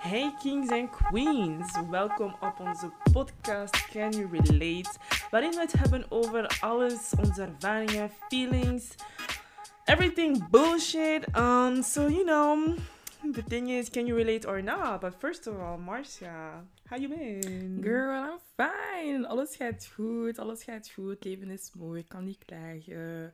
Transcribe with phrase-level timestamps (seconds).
[0.00, 4.90] Hey kings en queens, welkom op onze podcast Can You Relate,
[5.30, 8.94] waarin we het hebben over alles, onze ervaringen, feelings,
[9.84, 11.36] everything bullshit.
[11.36, 12.76] Um, so you know,
[13.32, 15.00] the thing is, can you relate or not?
[15.00, 17.78] But first of all, Marcia, how you been?
[17.82, 19.28] Girl, I'm fine.
[19.28, 21.10] Alles gaat goed, alles gaat goed.
[21.10, 23.32] Het leven is mooi, ik kan niet klagen.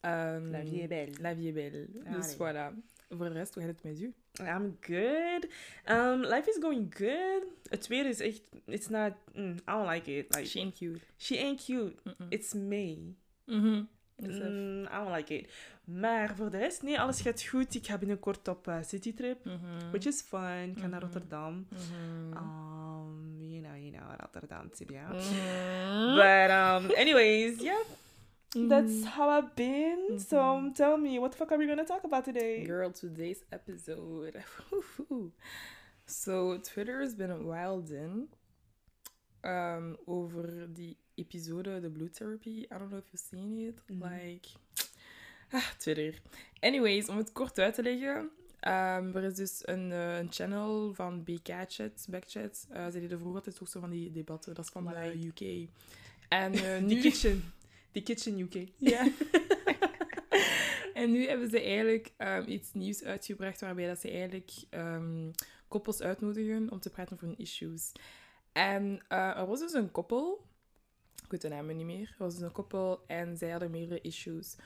[0.00, 1.12] Um, La vie est belle.
[1.20, 1.86] La vie est belle.
[2.16, 2.54] Dus Allee.
[2.54, 2.74] voilà.
[3.08, 4.14] Voor de rest, hoe gaat het met u?
[4.40, 5.48] I'm good.
[5.90, 7.42] Um, life is going good.
[7.68, 10.34] Het weer is echt, it's not, mm, I don't like it.
[10.34, 11.00] Like, She ain't cute.
[11.16, 11.94] she ain't cute.
[12.28, 12.98] It's May.
[13.44, 13.82] Mhm.
[14.16, 15.50] Dus, eh, Mm, I don't like it.
[15.84, 17.74] Maar voor de rest, nee, alles gaat goed.
[17.74, 19.90] Ik ga binnenkort op uh, citytrip, mhm.
[19.90, 20.70] which is fun.
[20.70, 21.00] Ik ga naar Mhm.
[21.00, 21.66] Rotterdam.
[21.70, 22.36] Mhm.
[22.36, 25.06] Um, you know, you know, Rotterdam, bien.
[25.06, 26.14] Mhm.
[26.14, 27.78] But um, anyways, yeah,
[28.68, 29.04] that's Mhm.
[29.04, 30.18] how I've been.
[30.20, 30.74] So Mhm.
[30.74, 32.64] tell me, what the fuck are we gonna talk about today?
[32.64, 34.42] Girl, today's episode.
[36.06, 38.28] so, Twitter has been wild in
[39.44, 42.66] um, over die episode, The Blue Therapy.
[42.70, 43.80] I don't know if you've seen it.
[43.88, 44.02] Mhm.
[44.02, 44.48] Like,
[45.52, 46.14] ah, Twitter.
[46.60, 48.30] Anyways, om het kort uit te leggen.
[48.66, 52.66] um, er is dus een, eh, een channel van BK-chat, Backchat.
[52.72, 54.54] Uh, ze deden vroeger altijd ook zo van die debatten.
[54.54, 55.68] Dat is van de Like- UK.
[56.28, 56.94] En eh, nu...
[56.94, 57.42] The kitchen.
[57.96, 58.68] The kitchen UK.
[58.76, 59.08] Ja.
[61.00, 65.30] en nu hebben ze eigenlijk ehm, iets nieuws uitgebracht waarbij dat ze eigenlijk ehm,
[65.68, 67.92] koppels uitnodigen om te praten over hun issues.
[68.52, 70.46] En eh, er was dus een koppel,
[71.24, 74.00] ik weet de naam niet meer, er was dus een koppel en zij hadden meerdere
[74.00, 74.56] issues.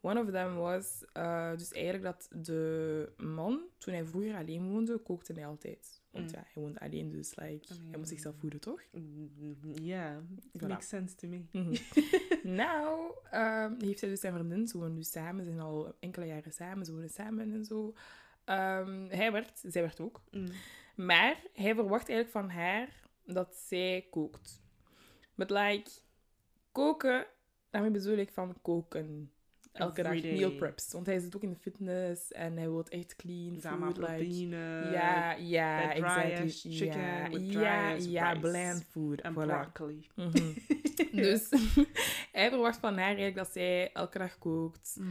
[0.00, 4.98] One of them was eh, dus eigenlijk dat de man, toen hij vroeger alleen woonde,
[4.98, 5.97] kookte hij altijd.
[6.10, 6.34] Want Mm.
[6.34, 8.82] ja, hij woonde alleen, dus like, hij moet zichzelf voeden, toch?
[8.92, 9.30] Mm,
[9.80, 10.16] Yeah,
[10.52, 10.66] it Voilà.
[10.68, 11.42] makes sense to me.
[11.52, 11.74] Mhm.
[12.56, 16.26] nou, ehm, heeft hij dus zijn vriendin, ze wonen nu samen, ze zijn al enkele
[16.26, 17.94] jaren samen, ze wonen samen en zo.
[18.44, 20.20] Ehm, hij werkt, zij werkt ook.
[20.30, 20.46] Mm.
[20.94, 22.88] Maar hij verwacht eigenlijk van haar
[23.24, 24.62] dat zij kookt.
[25.34, 25.90] Met like,
[26.72, 27.26] koken,
[27.70, 29.32] daarmee bedoel ik van koken.
[29.78, 30.92] Elke dag meal preps.
[30.92, 34.08] Want hij zit ook in de fitness en hij wil echt clean Zama food.
[34.08, 34.46] Like,
[34.92, 36.50] ja, ja, exactly.
[36.50, 39.20] chicken ja, with dry ja, bland food.
[39.20, 39.46] En voilà.
[39.46, 40.08] broccoli.
[40.14, 40.52] Mhm.
[41.22, 41.48] Dus
[42.32, 44.96] hij verwacht van haar eigenlijk dat zij elke dag kookt.
[44.98, 45.08] Mhm.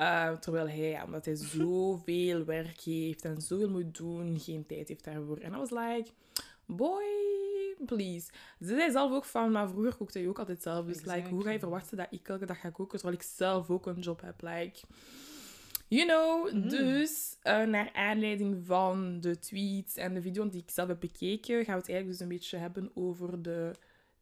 [0.00, 4.88] Uh, terwijl hij, ja, omdat hij zoveel werk heeft en zoveel moet doen, geen tijd
[4.88, 5.38] heeft daarvoor.
[5.38, 6.10] En I was like,
[6.76, 7.04] boy,
[7.86, 8.30] please.
[8.60, 10.86] Ze zei zelf ook van, maar vroeger kookte hij ook altijd zelf.
[10.86, 13.70] Dus like, hoe ga je verwachten dat ik elke dag ga koken, terwijl ik zelf
[13.70, 14.42] ook een job heb?
[14.42, 14.80] Like,
[15.88, 16.68] you know, Mhm.
[16.68, 21.64] dus uh, naar aanleiding van de tweets en de video die ik zelf heb bekeken,
[21.64, 23.72] gaan we het eigenlijk dus een beetje hebben over de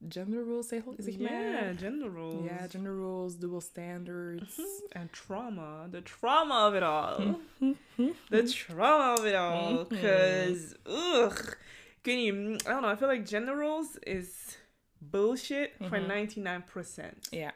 [0.08, 1.30] gender roles, zeg, zeg maar.
[1.42, 2.44] Yeah, gender roles.
[2.50, 4.60] Ja, gender roles, double standards.
[4.88, 5.88] And trauma.
[5.90, 7.34] The trauma of it all.
[8.28, 9.86] The trauma of it all.
[9.88, 11.54] Because, ugh.
[12.08, 14.58] Kun je, I don't know, I feel like gender roles is
[14.98, 16.06] bullshit for Mhm.
[16.06, 17.26] 99%.
[17.30, 17.54] Ja.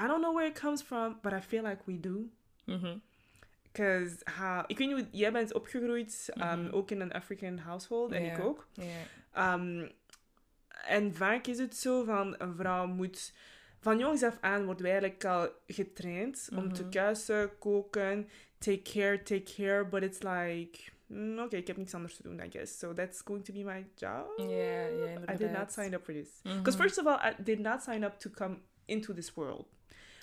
[0.00, 2.30] I don't know where it comes from, but I feel like we do.
[2.64, 2.98] Mhm.
[3.62, 6.74] Because how, ik weet niet hoe, jij bent opgegroeid, um, Mhm.
[6.74, 8.66] ook in een African household, en ik ook.
[8.72, 9.54] Ja.
[9.54, 9.90] Um,
[10.86, 13.32] en vaak is het zo van een vrouw moet.
[13.80, 16.90] Van jongs af aan worden wij eigenlijk al getraind om te Mhm.
[16.90, 19.86] kuisen, koken, take care, take care.
[19.86, 20.78] But it's like,
[21.10, 22.78] mm, oké, ik heb niks anders te doen, I guess.
[22.78, 24.32] So that's going to be my job.
[24.36, 26.40] Ja, ja, I did not sign up for this.
[26.42, 26.56] Mhm.
[26.56, 29.66] Because first of all, I did not sign up to come into this world.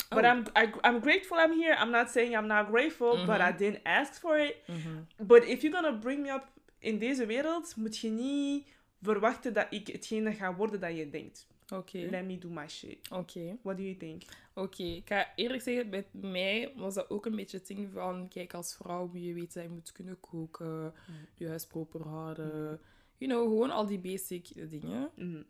[0.09, 0.27] But Oh.
[0.31, 1.75] I'm I, I'm grateful I'm here.
[1.83, 3.47] I'm not saying I'm not grateful, but Mhm.
[3.47, 4.55] I didn't ask for it.
[4.67, 5.05] Mhm.
[5.27, 6.45] But if you're gonna bring me up
[6.79, 8.67] in deze wereld, moet je niet
[9.01, 11.47] verwachten dat ik hetgene ga worden dat je denkt.
[11.73, 13.09] Oké, Let me do my shit.
[13.09, 14.23] oké, What do you think?
[14.53, 14.83] oké.
[14.83, 18.27] Ik ga eerlijk zeggen, bij mij was dat ook een beetje het ding van...
[18.27, 20.93] Kijk, als vrouw moet je weten dat je moet kunnen koken,
[21.35, 22.79] je huis proper houden.
[23.17, 25.09] You know, gewoon al die basic dingen.
[25.15, 25.41] Mhm.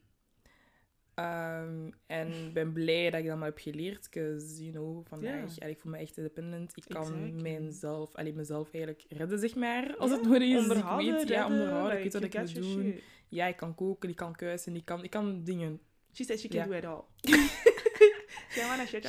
[1.13, 4.09] Ehm, en ik ben blij dat ik dat maar heb geleerd.
[4.11, 5.65] Because, you know, vandaag, Ja.
[5.65, 5.65] ja.
[5.65, 6.71] ik voel me echt independent.
[6.77, 7.41] Ik kan Exactly.
[7.41, 9.95] mijzelf, alleen mezelf eigenlijk redden, zeg maar.
[9.97, 10.53] Als Ja, het nodig is.
[10.53, 11.97] Dus ik Onderhouden, weet, ja, redden, onderhouden.
[11.97, 12.83] ik weet wat ik moet doen.
[12.93, 13.03] shit.
[13.29, 15.79] Ja, ik kan koken, ik kan kuisen, ik kan, ik kan dingen.
[16.17, 17.03] She said she can do it all.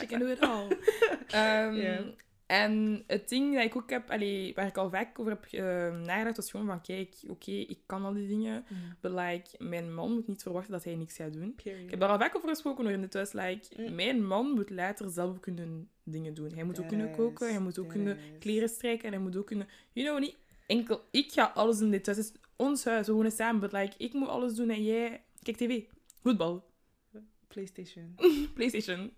[0.01, 0.69] She can do it all.
[1.29, 2.05] Ehm, Ja.
[2.47, 6.01] En het ding dat ik ook heb, allee, waar ik al vaak over heb eh,
[6.01, 8.65] nagedacht, was gewoon van, kijk, oké, ik kan al die dingen.
[9.01, 11.55] But like, mijn man moet niet verwachten dat hij niks gaat doen.
[11.55, 11.85] Period.
[11.85, 13.33] Ik heb daar al vaak over gesproken nog in het thuis.
[13.33, 13.95] Like, Mm.
[13.95, 16.53] Mijn man moet later zelf kunnen dingen doen.
[16.55, 19.47] Hij moet ook kunnen koken, hij moet ook kunnen kleren strijken en hij moet ook
[19.47, 19.69] kunnen...
[19.93, 21.91] You know, niet enkel ik ga alles doen.
[21.91, 23.61] Dit thuis is ons huis, we wonen samen.
[23.61, 25.23] But like, ik moet alles doen en jij...
[25.43, 25.83] Kijk tv,
[26.23, 26.68] voetbal,
[27.49, 28.15] PlayStation.
[28.55, 29.13] Playstation.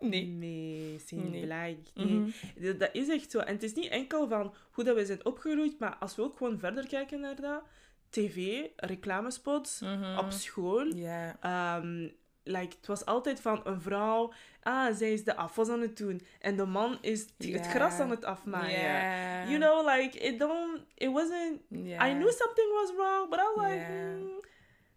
[0.00, 0.26] Nee.
[0.26, 1.46] Nee, zijn Nee.
[1.46, 1.78] Nee.
[1.94, 2.30] Mhm.
[2.60, 3.38] Dat- Dat is echt zo.
[3.38, 6.36] En het is niet enkel van hoe dat we zijn opgegroeid, maar als we ook
[6.36, 7.62] gewoon verder kijken naar dat.
[8.10, 10.18] TV, reclamespots, Mhm.
[10.18, 10.84] op school.
[10.94, 11.36] Ja.
[11.40, 12.08] Ehm,
[12.42, 14.32] like, het was altijd van een vrouw,
[14.62, 16.20] ah, zij is de afwas aan het doen.
[16.40, 18.80] En de man is het gras aan het afmaaien.
[18.80, 19.48] Ja.
[19.48, 21.60] You know, like, it don't, it wasn't.
[21.72, 24.40] I knew something was wrong, but I was like, mm.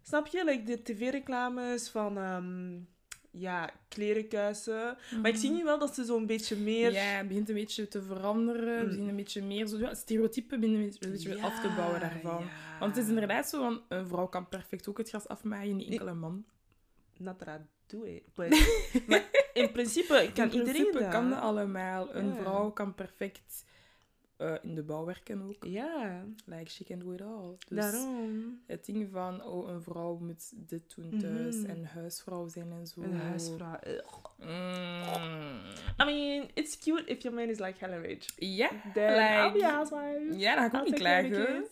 [0.02, 0.44] Snap je?
[0.44, 2.78] Like, de tv-reclames van, ehm,
[3.30, 4.96] ja, klerenkuisen.
[5.22, 6.86] Maar ik zie nu wel dat ze zo'n beetje meer...
[6.90, 6.94] Mhm.
[6.96, 8.78] Ja, het begint een beetje te veranderen.
[8.80, 8.92] We Mm.
[8.92, 12.40] zien een beetje meer zo, ja, stereotypen beginnen een beetje, Ja, af te bouwen daarvan.
[12.44, 12.78] ja.
[12.78, 15.90] Want het is inderdaad zo van, een vrouw kan perfect ook het gras afmaaien, niet
[15.90, 16.44] enkel een man.
[17.16, 18.48] Not that I do it, but...
[19.08, 21.08] maar in principe kan In iedereen principe dat.
[21.12, 22.14] kan dat allemaal.
[22.14, 23.64] Een vrouw kan perfect
[24.40, 25.64] eh, in de bouw werken ook.
[25.64, 27.56] Ja, Like, she can do it all.
[27.68, 28.60] Dus daarom.
[28.66, 31.70] het ding van, oh, een vrouw moet dit doen thuis Mhm.
[31.70, 33.00] en huisvrouw zijn en zo.
[33.02, 33.78] Een huisvrouw.
[33.86, 34.24] Ugh.
[34.38, 35.60] Mm.
[36.00, 38.26] I mean, it's cute if your man is like hella rich.
[38.36, 40.38] Ja, Then I'll be like- a housewife.
[40.38, 41.30] ja, dan ga ik ook niet klagen.
[41.30, 41.68] kids.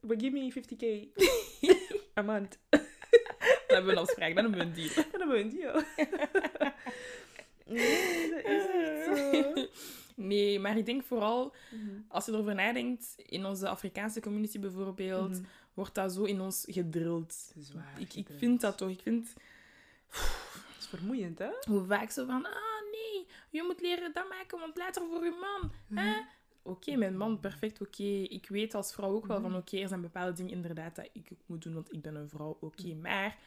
[0.00, 1.08] But give me 50k
[2.18, 2.58] a month.
[3.66, 5.04] Dan hebben we een afspraak, dan hebben we een deal.
[5.18, 5.82] Dan ben je deal.
[7.66, 8.62] Nee, dat is.
[10.14, 11.90] Nee, maar ik denk vooral, Mhm.
[12.08, 15.42] als je erover nadenkt, in onze Afrikaanse community bijvoorbeeld, Mhm.
[15.74, 17.52] wordt dat zo in ons gedrild.
[17.58, 18.88] Zwaar Ik, ik vind dat toch.
[18.90, 19.32] Ik vind
[20.10, 21.50] Dat is vermoeiend, hè?
[21.68, 25.36] hoe vaak zo van, ah nee, je moet leren dat maken, want later voor je
[25.40, 25.72] man.
[26.04, 26.20] hè?
[26.62, 28.02] Oké, mijn man, perfect, oké.
[28.04, 31.28] Ik weet als vrouw ook wel van, oké, er zijn bepaalde dingen inderdaad dat ik
[31.32, 32.94] ook moet doen, want ik ben een vrouw, oké.
[32.94, 33.38] Maar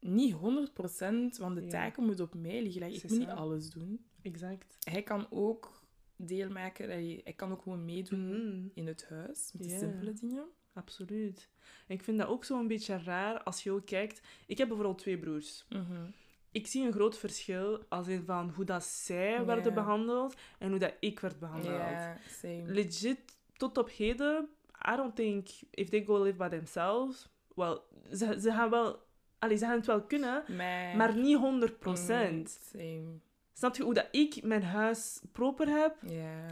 [0.00, 1.68] niet 100% van de Ja.
[1.68, 2.82] taken moet op mij liggen.
[2.82, 4.04] Like, ik moet niet alles doen.
[4.32, 4.76] Exact.
[4.90, 5.82] Hij kan ook
[6.16, 8.66] deel maken, hij, hij kan ook gewoon meedoen Mhm.
[8.74, 9.78] in het huis, met Ja.
[9.78, 10.44] simpele dingen.
[10.72, 11.48] Absoluut.
[11.86, 14.20] En ik vind dat ook zo'n beetje raar als je ook kijkt.
[14.46, 15.66] Ik heb bijvoorbeeld twee broers.
[15.68, 16.10] Mhm.
[16.52, 20.78] Ik zie een groot verschil als in van hoe dat zij werden behandeld en hoe
[20.78, 21.82] dat ik werd behandeld.
[22.28, 22.62] Same.
[22.66, 23.18] Legit,
[23.56, 24.48] tot op heden,
[24.92, 27.78] I don't think if they go live by themselves, well,
[28.10, 29.02] ze, ze gaan wel,
[29.38, 32.38] allee, ze gaan het wel kunnen, Maar, maar niet 100%.
[32.38, 33.18] Mm, same.
[33.58, 35.94] Snap je hoe dat ik mijn huis proper heb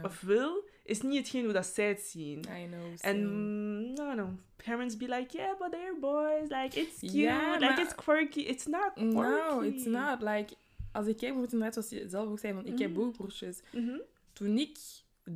[0.03, 2.39] of wil, is niet hetgeen hoe dat zij het zien.
[2.39, 2.95] I know.
[3.01, 4.29] En, mm, no, no.
[4.65, 6.49] Parents be like, yeah, but they're boys.
[6.49, 7.13] Like, it's cute.
[7.13, 8.39] Like, maar- it's quirky.
[8.39, 9.13] It's not quirky.
[9.53, 10.21] No, it's not.
[10.21, 10.53] Like,
[10.91, 12.99] als ik kijk bijvoorbeeld inderdaad, zoals je zelf ook zei, van ik heb Mhm.
[13.01, 13.59] ook broertjes.
[13.71, 13.99] Mhm.
[14.33, 14.77] Toen ik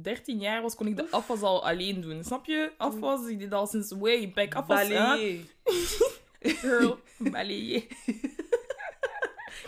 [0.02, 2.24] 13 jaar was, kon ik de afwas al alleen doen.
[2.24, 2.72] Snap je?
[2.78, 4.56] Afwas, ik deed al sinds way back.
[4.56, 5.40] Afwas, hè?
[7.32, 7.86] Ballet.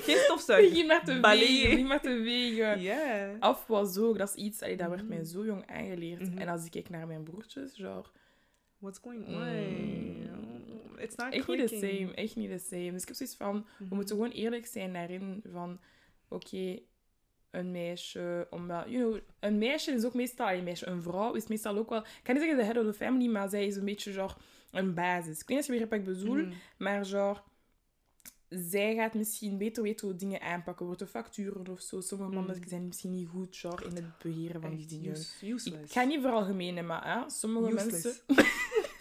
[0.04, 0.70] Geen stofzuiger.
[0.88, 1.48] Begin te Balayer.
[1.48, 3.40] wegen, begin maar te wegen.
[3.40, 6.20] Afwas ook, dat is iets, allee, dat werd mij zo jong aangeleerd.
[6.30, 6.38] Mhm.
[6.38, 8.04] En als ik kijk naar mijn broertjes, genre,
[8.78, 9.36] What's going Mm.
[9.36, 11.00] on?
[11.00, 12.92] It's not echt niet the same, echt niet the same.
[12.92, 13.96] Dus ik heb zoiets van, we Mhm.
[13.96, 15.80] moeten gewoon eerlijk zijn daarin van,
[16.30, 16.80] oké,
[17.52, 21.48] een meisje, omdat, you know, een meisje is ook meestal, een meisje, een vrouw is
[21.48, 23.76] meestal ook wel, ik kan niet zeggen de head of the family, maar zij is
[23.76, 24.34] een beetje genre
[24.72, 25.40] een basis.
[25.42, 26.48] Ik weet niet of je begrijpt wat ik bedoel,
[26.78, 27.42] maar genre,
[28.70, 32.02] zij gaat misschien beter weten hoe dingen aanpakken, wordt de facturen of zo.
[32.02, 32.68] Sommige mannen Mhm.
[32.68, 35.12] zijn misschien niet goed genre, in het beheren van die dingen.
[35.12, 35.84] use- useless.
[35.84, 37.92] Ik ga niet veralgemenen, maar hè, sommige Useless.
[37.92, 38.14] mensen...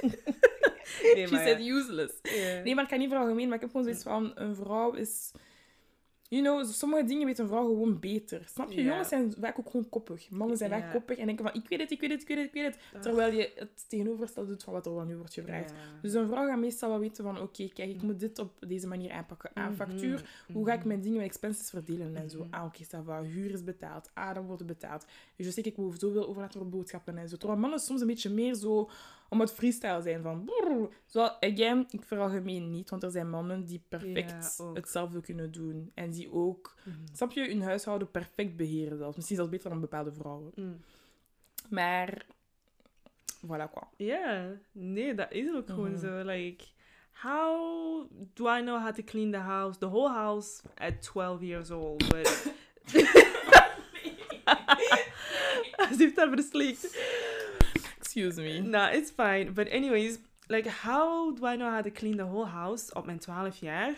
[1.14, 2.12] Nee, She maar said useless.
[2.64, 5.30] Nee, maar ik kan niet veralgemenen, maar ik heb gewoon zoiets van, een vrouw is...
[6.32, 8.42] You know, sommige dingen weet een vrouw gewoon beter.
[8.46, 8.82] Snap je?
[8.82, 10.30] Jongens zijn vaak ook gewoon koppig.
[10.30, 12.36] Mannen zijn vaak koppig en denken van, ik weet het, ik weet het, ik weet
[12.36, 13.02] het, ik weet het.
[13.02, 15.72] Terwijl je het tegenovergestelde doet van wat er van u wordt gevraagd.
[16.02, 18.86] Dus een vrouw gaat meestal wel weten van, oké, kijk, ik moet dit op deze
[18.86, 19.50] manier aanpakken.
[19.54, 19.74] Aan Mhm.
[19.74, 20.88] factuur, hoe ga ik Mhm.
[20.88, 22.44] mijn dingen, mijn expenses verdelen en zo.
[22.44, 22.54] Mhm.
[22.54, 23.22] Ah, oké, va.
[23.22, 24.10] Huur is betaald.
[24.14, 25.06] Ah, dan wordt het betaald.
[25.36, 27.36] Dus je zegt, ik moet zoveel overlaten voor boodschappen en zo.
[27.36, 28.90] Terwijl mannen soms een beetje meer zo
[29.32, 30.44] om het freestyle zijn van...
[30.44, 30.88] brrr.
[31.06, 35.90] Zo, again, ik veralgemeen niet, want er zijn mannen die perfect Ja, hetzelfde kunnen doen.
[35.94, 36.96] En die ook, Mhm.
[37.12, 39.16] snap je, hun huishouden perfect beheren zelfs.
[39.16, 40.52] Misschien zelfs beter dan bepaalde vrouwen.
[40.54, 40.80] Mm.
[41.70, 42.26] Maar,
[43.46, 43.84] voilà quoi.
[43.96, 46.00] Ja, nee, dat is ook gewoon Mhm.
[46.00, 46.22] zo.
[46.24, 46.64] Like,
[47.12, 51.70] how do I know how to clean the house, the whole house, at 12 years
[51.70, 52.08] old?
[52.08, 52.52] But...
[55.92, 56.98] Ze heeft haar verslikt.
[58.14, 58.60] Excuse me.
[58.60, 59.52] Nah, it's fine.
[59.54, 63.18] But anyways, like, how do I know how to clean the whole house op mijn
[63.18, 63.94] 12 jaar?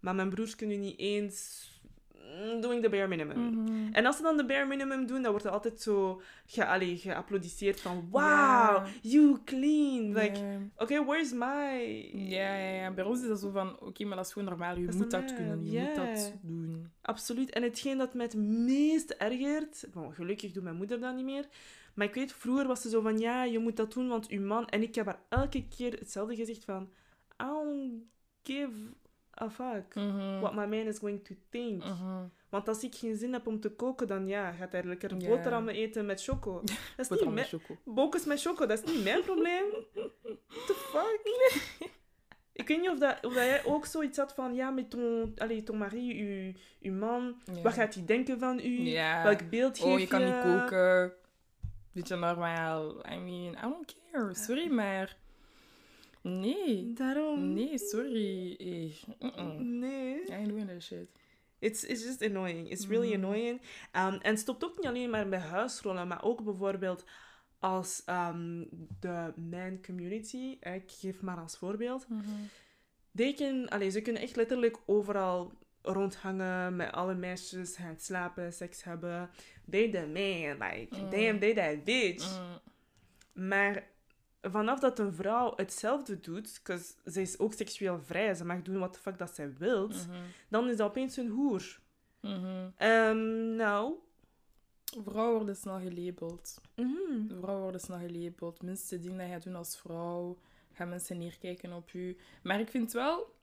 [0.00, 1.70] Maar mijn broers kunnen niet eens
[2.14, 3.38] mm, doing the bare minimum.
[3.38, 3.92] Mhm.
[3.92, 7.02] En als ze dan de bare minimum doen, dan wordt er altijd zo ge allee,
[7.74, 10.12] van wow, you clean.
[10.12, 10.40] Like,
[10.76, 12.10] okay, where's my...
[12.14, 12.90] Ja, ja, ja.
[12.90, 14.76] Bij ons is dat zo van, oké, maar dat is gewoon normaal.
[14.76, 15.70] Je Dat moet dat kunnen.
[15.70, 16.90] Je moet dat doen.
[17.02, 17.50] Absoluut.
[17.50, 19.86] En hetgeen dat mij het meest ergert...
[19.92, 21.46] Bon, gelukkig doet mijn moeder dat niet meer.
[21.98, 23.18] Maar ik weet, vroeger was ze zo van...
[23.18, 24.68] Ja, je moet dat doen, want uw man...
[24.68, 26.82] En ik heb haar elke keer hetzelfde gezegd van...
[27.42, 28.02] I don't
[28.42, 28.72] give
[29.40, 30.40] a fuck Mhm.
[30.40, 31.84] what my man is going to think.
[31.84, 32.24] Mhm.
[32.48, 35.28] Want als ik geen zin heb om te koken, dan ja, gaat hij lekker Ja.
[35.28, 36.62] boterhammen eten met choco.
[36.96, 37.78] Dat is niet met choco.
[38.26, 39.64] Met choco, dat is niet mijn probleem.
[39.92, 41.20] What the fuck?
[42.52, 45.32] Ik weet niet of, dat, of dat jij ook zoiets had van, ja, met ton,
[45.36, 46.52] allez, ton mari, uw,
[46.90, 48.92] uw man, wat gaat hij denken van u?
[49.22, 51.12] Welk beeld geef Oh, je kan niet koken.
[51.98, 53.04] Beetje normaal.
[53.12, 54.34] I mean, I don't care.
[54.34, 55.16] Sorry, maar...
[56.22, 56.92] Nee.
[56.92, 57.52] Daarom.
[57.52, 58.56] Nee, sorry.
[58.56, 59.58] Eh.
[59.58, 60.22] Nee.
[60.28, 61.08] I ain't doing that shit.
[61.58, 62.70] It's, it's just annoying.
[62.70, 63.24] It's really Mhm.
[63.24, 63.60] annoying.
[63.60, 67.04] Um, en het stopt ook niet alleen maar bij huisrollen, maar ook bijvoorbeeld
[67.58, 68.68] als um,
[69.00, 72.06] de mijn community, ik geef maar als voorbeeld,
[73.14, 75.52] they can, allee, ze kunnen echt letterlijk overal
[75.92, 79.30] rondhangen met alle meisjes, gaan slapen, seks hebben.
[79.70, 81.10] They the man, like, Mm.
[81.10, 82.40] damn, they that bitch.
[82.40, 83.46] Mm.
[83.48, 83.86] Maar
[84.42, 88.78] vanaf dat een vrouw hetzelfde doet, 'cause ze is ook seksueel vrij, ze mag doen
[88.78, 90.16] wat de fuck dat zij wilt, Mhm.
[90.48, 91.80] dan is dat opeens een hoer.
[92.20, 92.68] Mhm.
[92.76, 93.94] Ehm, nou.
[95.04, 96.60] Vrouwen worden snel gelabeld.
[96.76, 97.28] mhm.
[97.40, 98.62] Vrouwen worden snel gelabeld.
[98.62, 100.38] Minste dingen dat jij doet als vrouw,
[100.72, 102.16] gaan mensen neerkijken op u.
[102.42, 103.34] Maar ik vind wel,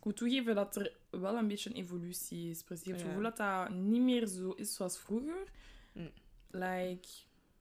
[0.00, 2.62] ik moet toegeven dat er wel een beetje een evolutie is.
[2.62, 2.86] Precies.
[2.86, 3.08] Ik heb het Ja.
[3.08, 5.48] gevoel dat dat niet meer zo is zoals vroeger.
[5.92, 6.10] Mm.
[6.50, 7.08] Like,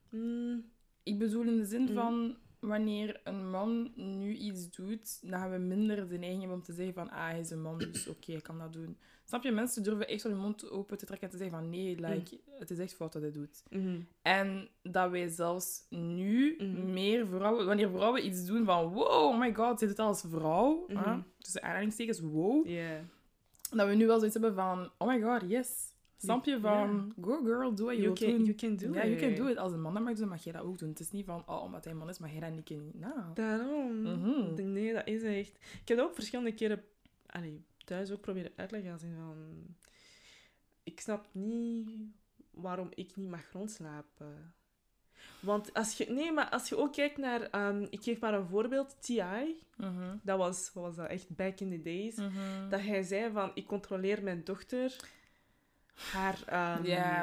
[0.10, 0.66] Mm,
[1.04, 1.94] ik bedoel in de zin Mm.
[1.94, 6.64] van, wanneer een man nu iets doet, dan gaan we minder de neiging hebben om
[6.64, 8.98] te zeggen van, ah, hij is een man, dus oké, ik kan dat doen.
[9.26, 9.52] Snap je?
[9.52, 12.72] Mensen durven echt hun mond open te trekken en te zeggen van, nee, like, het
[12.72, 13.64] is echt fout wat hij doet.
[13.70, 14.00] mhm.
[14.22, 16.94] En dat wij zelfs nu Mhm.
[16.94, 20.24] meer vrouwen, wanneer vrouwen iets doen van wow, oh my god, ze doet het als
[20.30, 21.04] vrouw, Mhm.
[21.10, 22.68] hè, tussen aanhalingstekens, wow,
[23.72, 25.94] dat we nu wel zoiets hebben van oh my god, yes.
[26.22, 26.60] Snap je?
[26.60, 28.44] Van go girl, doe wat je You can, doen.
[28.44, 29.20] you can do ja, it.
[29.20, 29.58] you can do it.
[29.58, 30.90] Als een man dat mag doen, mag jij dat ook doen.
[30.90, 32.92] Het is niet van, oh, omdat hij een man is, mag jij dat niet kunnen.
[32.94, 33.34] Nou.
[33.34, 34.02] Daarom.
[34.02, 34.72] Mhm.
[34.72, 35.56] Nee, dat is echt...
[35.82, 36.84] Ik heb dat ook verschillende keren
[37.26, 38.92] allee, thuis ook proberen uitleggen.
[38.92, 39.76] Als in van...
[40.84, 41.90] Ik snap niet
[42.52, 44.54] waarom ik niet mag rondslapen.
[45.40, 46.06] Want als je...
[46.06, 47.42] Nee, maar als je ook kijkt naar...
[47.42, 48.96] ehm, ik geef maar een voorbeeld.
[49.00, 49.58] T.I.
[49.78, 50.18] Mhm.
[50.24, 52.16] Dat was, wat was dat echt back in the days.
[52.16, 52.70] Mhm.
[52.70, 53.52] Dat hij zei van...
[53.54, 54.96] Ik controleer mijn dochter.
[56.12, 56.38] Haar...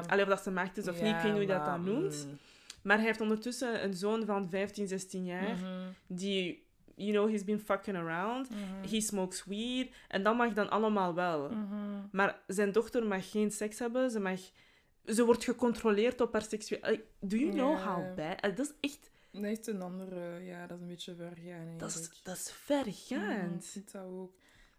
[0.06, 1.04] allee, of dat ze maagd is of niet.
[1.06, 2.26] Ik weet niet hoe je dat dan noemt.
[2.26, 2.38] mm,
[2.82, 5.54] Maar hij heeft ondertussen een zoon van 15, 16 jaar.
[5.56, 8.50] mhm, Die, you know, he's been fucking around.
[8.50, 9.94] mhm, He smokes weed.
[10.08, 11.48] En dat mag dan allemaal wel.
[11.50, 11.76] mhm.
[12.12, 14.10] Maar zijn dochter mag geen seks hebben.
[14.10, 14.40] Ze mag...
[15.04, 16.98] Ze wordt gecontroleerd op haar seksueel...
[17.20, 18.40] Do you know how bad...
[18.56, 19.10] Dat is echt...
[19.32, 22.86] Dat is een andere, ja, dat is een beetje vergaan Dat is, dat is Mhm,
[22.88, 23.64] ik vergaand.
[23.66, 24.32] vind dat ook.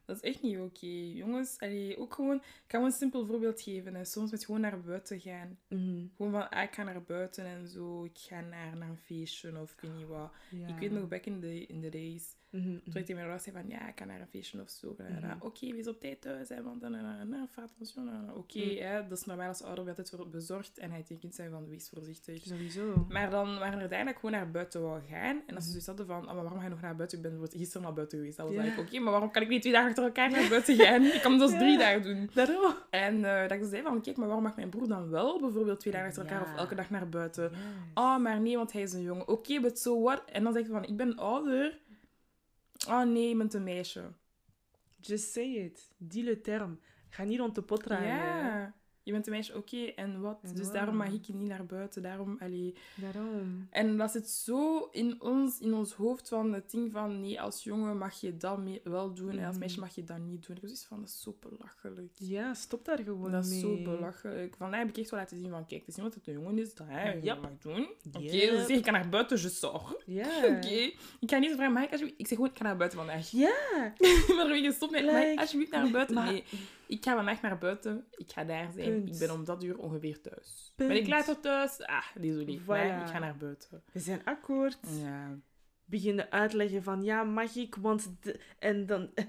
[0.08, 0.88] Dat is echt niet oké.
[1.14, 2.36] Jongens, allee, ook gewoon...
[2.36, 3.96] Ik gewoon een simpel voorbeeld geven.
[3.96, 4.06] Hè.
[4.06, 5.58] Soms met gewoon naar buiten gaan.
[5.68, 6.06] Mhm.
[6.16, 8.04] Gewoon van, ah, ik ga naar buiten en zo.
[8.04, 10.32] Ik ga naar, naar een feestje of ik weet niet wat.
[10.50, 10.68] Ja.
[10.68, 12.36] Ik weet nog, back in the, in the days...
[12.50, 12.86] Mhm, Toen mhm.
[12.86, 14.96] ik tegen mijn ouders zei van, ja, ik ga naar een feestje of zo.
[14.98, 15.36] Dan, Mhm.
[15.40, 16.92] Oké, wees op tijd thuis, hè, want dan...
[17.30, 18.34] Nou, fais attention.
[18.34, 19.10] Oké, Mhm.
[19.10, 20.78] dat is normaal als ouder altijd voor bezorgd.
[20.78, 22.44] En hij kind zei van, wees voorzichtig.
[22.44, 23.06] Sowieso.
[23.10, 25.42] Maar dan waren er uiteindelijk gewoon naar buiten wou gaan.
[25.48, 27.18] En als ze zoiets hadden van, oh, maar waarom ga je nog naar buiten?
[27.18, 28.38] Ik ben gisteren naar buiten geweest.
[28.38, 28.62] Dat was Ja.
[28.62, 31.04] eigenlijk, oké, maar waarom kan ik niet twee dagen achter elkaar naar buiten gaan?
[31.04, 31.64] Ik kan dat dus Ja.
[31.64, 32.30] drie dagen doen.
[32.34, 32.74] Daarom.
[32.90, 35.80] En eh, dat ik zei van, kijk, maar waarom mag mijn broer dan wel bijvoorbeeld
[35.80, 37.44] twee dagen achter elkaar of elke dag naar buiten?
[37.52, 37.60] Yes.
[37.94, 39.28] Oh, maar nee, want hij is een jongen.
[39.28, 40.24] Oké, but so what?
[40.26, 41.80] En dan zeg je van, ik ben ouder.
[42.88, 44.04] Oh nee, je bent een meisje.
[45.00, 45.92] Just say it.
[45.98, 46.80] Die le term.
[47.10, 48.16] Ga niet rond de pot draaien.
[48.16, 48.74] Ja.
[49.08, 50.40] Je bent een meisje, oké, en wat?
[50.42, 52.02] En dus daarom mag ik niet naar buiten.
[52.02, 52.74] Daarom, allee...
[52.96, 53.68] Daarom.
[53.70, 57.64] En dat zit zo in ons, in ons hoofd van het ding van nee, als
[57.64, 59.60] jongen mag je dat wel doen en als Mhm.
[59.60, 60.56] meisje mag je dat niet doen.
[60.56, 62.12] Ik was zoiets van, dat is zo belachelijk.
[62.16, 63.60] Ja, stop daar gewoon dat is mee.
[63.60, 64.56] zo belachelijk.
[64.58, 66.34] Vandaag heb ik echt wel laten zien van, kijk, het is niet wat het een
[66.34, 67.42] jongen is, dat hij Yep.
[67.42, 67.88] mag doen.
[68.08, 68.50] Oké, Yep.
[68.52, 70.04] dus ik ga naar buiten, je sort.
[70.06, 70.28] Ja.
[70.56, 70.92] Oké.
[71.20, 72.20] Ik ga niet vragen, mag ik alsjeblieft...
[72.20, 73.30] Ik zeg gewoon, ik ga naar buiten vandaag.
[73.32, 73.94] Ja.
[74.36, 76.16] maar je gestopt met, Like, alsjeblieft naar buiten?
[76.16, 76.44] maar- Nee,
[76.88, 78.06] ik ga vandaag naar buiten.
[78.12, 78.90] Ik ga daar zijn.
[79.04, 79.14] Punt.
[79.14, 80.74] Ik ben om dat uur ongeveer thuis.
[80.76, 80.90] Punt.
[80.90, 81.82] Ben ik later thuis?
[81.82, 82.60] Ah, désolé.
[82.66, 83.02] Maar Voilà.
[83.02, 83.84] ik ga naar buiten.
[83.92, 84.78] We zijn akkoord.
[85.02, 85.40] Ja.
[85.86, 88.12] Beginnen uitleggen van ja, mag ik, want...
[88.22, 89.10] de- En dan...
[89.16, 89.26] eh,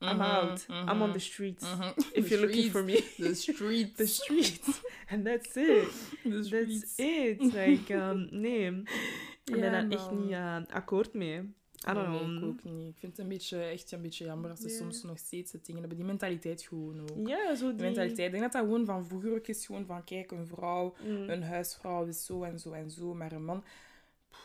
[0.00, 0.66] I'm Mhm, out.
[0.68, 1.74] mhm, I'm on the streets.
[1.74, 1.88] mhm.
[1.96, 3.12] If The you're looking for me.
[3.16, 3.96] The streets.
[4.00, 4.80] The streets.
[5.10, 5.88] And that's it.
[6.22, 7.52] The That's it.
[7.52, 8.70] Like, um, nee.
[9.44, 11.54] Ik ben Ja, daar echt niet uh, akkoord mee.
[11.88, 12.36] I don't Nee, know.
[12.36, 12.88] ik ook niet.
[12.88, 15.64] Ik vind het een beetje, echt een beetje jammer als ze soms nog steeds het
[15.66, 15.98] dingen hebben.
[15.98, 17.28] Die mentaliteit gewoon ook.
[17.28, 17.86] Ja, zo Die die...
[17.86, 18.26] mentaliteit.
[18.26, 19.66] Ik denk dat dat gewoon van vroeger ook is.
[19.66, 21.28] Gewoon van, kijk, een vrouw, Mm.
[21.28, 23.14] een huisvrouw is zo en zo en zo.
[23.14, 23.64] Maar een man...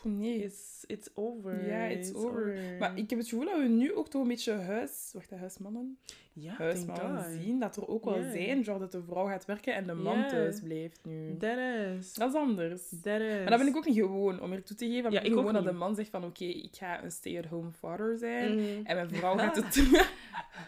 [0.04, 0.42] Nee.
[0.42, 1.66] It's, it's over.
[1.66, 2.58] Ja, it's over.
[2.78, 5.10] Maar ik heb het gevoel dat we nu ook toch een beetje huis...
[5.12, 5.98] Wacht, huismannen?
[6.34, 7.60] ja, Huismannen zien.
[7.60, 10.60] Dat er ook wel zijn, genre dat de vrouw gaat werken en de man thuis
[10.60, 11.36] blijft nu.
[11.36, 12.14] That is.
[12.14, 12.82] Dat is anders.
[13.02, 13.38] That is.
[13.38, 15.10] Maar dat ben ik ook niet gewoon, om er toe te geven.
[15.10, 18.54] Ja, ik gewoon dat de man zegt van, oké, ik ga een stay-at-home father zijn.
[18.54, 18.84] Mhm.
[18.84, 19.74] En mijn vrouw gaat het...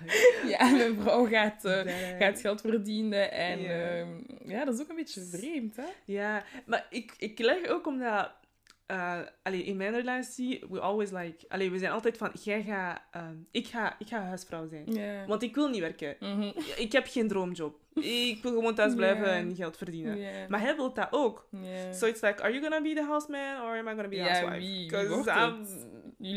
[0.52, 3.32] ja, en mijn vrouw gaat, eh, gaat geld verdienen.
[3.32, 3.94] En Ja.
[3.96, 4.06] ja.
[4.46, 5.86] ja, dat is ook een beetje vreemd, hè?
[6.04, 8.30] Ja, maar ik, ik leg ook omdat...
[8.86, 11.44] eh allee, in mijn relatie, we always like...
[11.48, 13.00] Allee, we zijn altijd van, jij gaat...
[13.10, 14.84] ehm, ik, ga, ik ga huisvrouw zijn.
[15.26, 16.16] Want ik wil niet werken.
[16.20, 16.50] Mhm.
[16.76, 17.76] Ik heb geen droomjob.
[17.94, 20.18] Ik wil gewoon thuis blijven en geld verdienen.
[20.48, 21.48] Maar hij wil dat ook.
[21.92, 24.22] So it's like, are you gonna be the houseman or am I gonna be the
[24.30, 24.58] housewife?
[24.58, 25.66] wie- wie 'Cause wordt I'm-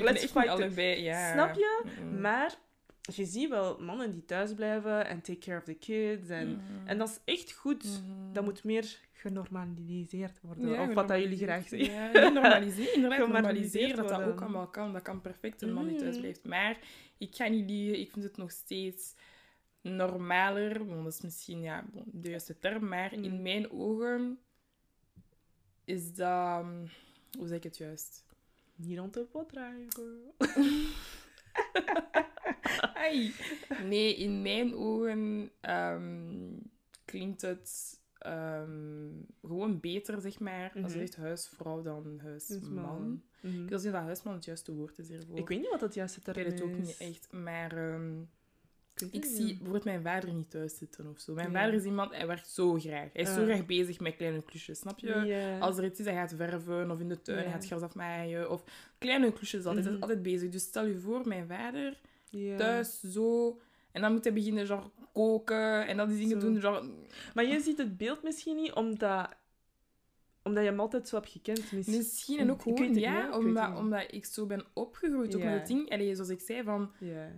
[0.03, 1.31] let's fight allebei, ja.
[1.31, 1.81] Snap je?
[2.19, 2.53] Maar
[3.15, 6.29] je ziet wel mannen die thuis blijven en take care of the kids.
[6.29, 6.87] En, Mhm.
[6.87, 7.83] en dat is echt goed.
[7.83, 8.33] Mhm.
[8.33, 10.67] Dat moet meer genormaliseerd worden.
[10.69, 11.93] Ja, of wat dat jullie graag zeggen.
[11.93, 12.13] Ja.
[12.13, 12.63] Inderdaad,
[13.95, 14.93] dat dat ook allemaal kan.
[14.93, 16.21] Dat kan perfect een man die thuis Mm.
[16.21, 16.43] blijft.
[16.45, 16.79] Maar
[17.17, 19.15] ik ga niet liegen, ik vind het nog steeds
[19.81, 20.85] normaler.
[20.87, 22.87] Want dat is misschien ja, bon, de juiste term.
[22.87, 23.23] Maar Mm.
[23.23, 24.39] in mijn ogen
[25.85, 26.59] is dat...
[26.63, 26.89] um,
[27.37, 28.25] Hoe zeg ik het juist?
[28.75, 29.87] Niet rond de pot draaien.
[32.93, 33.33] Ai.
[33.83, 36.53] Nee, in mijn ogen ehm,
[37.05, 39.09] klinkt het ehm,
[39.41, 40.83] gewoon beter, zeg maar, als Mhm.
[40.91, 43.23] je zegt huisvrouw dan huisman.
[43.41, 43.63] Mhm.
[43.63, 45.37] Ik wil zien dat huisman het juiste woord is hiervoor.
[45.37, 46.59] Ik weet niet wat dat juiste Ik term weet is.
[46.59, 48.21] het ook niet echt, maar ehm,
[49.11, 51.33] ik zie bijvoorbeeld mijn vader niet thuis zitten of zo.
[51.33, 51.59] Mijn Ja.
[51.59, 53.09] vader is iemand, hij werkt zo graag.
[53.13, 53.45] Hij is zo Ah.
[53.45, 55.57] graag bezig met kleine klusjes, snap je?
[55.59, 58.49] Als er iets is, hij gaat verven of in de tuin, hij gaat gras afmaaien
[58.51, 58.63] of
[58.97, 59.83] kleine klusjes altijd.
[59.85, 60.01] Hij is Mhm.
[60.09, 60.49] altijd bezig.
[60.49, 61.99] Dus stel je voor, mijn vader
[62.57, 63.59] thuis zo.
[63.91, 66.47] En dan moet hij beginnen genre, koken en dat die dingen Zo.
[66.47, 66.61] doen.
[66.61, 66.89] Genre,
[67.33, 69.29] Maar je ziet het beeld misschien niet, omdat,
[70.43, 71.71] omdat je hem altijd zo hebt gekend.
[71.71, 71.97] Misschien.
[71.97, 75.35] misschien en ook gewoon, ja, omdat, omdat ik zo ben opgegroeid.
[75.35, 75.49] Ook Ja.
[75.49, 77.31] met het ding, allee, zoals ik zei, van Ja.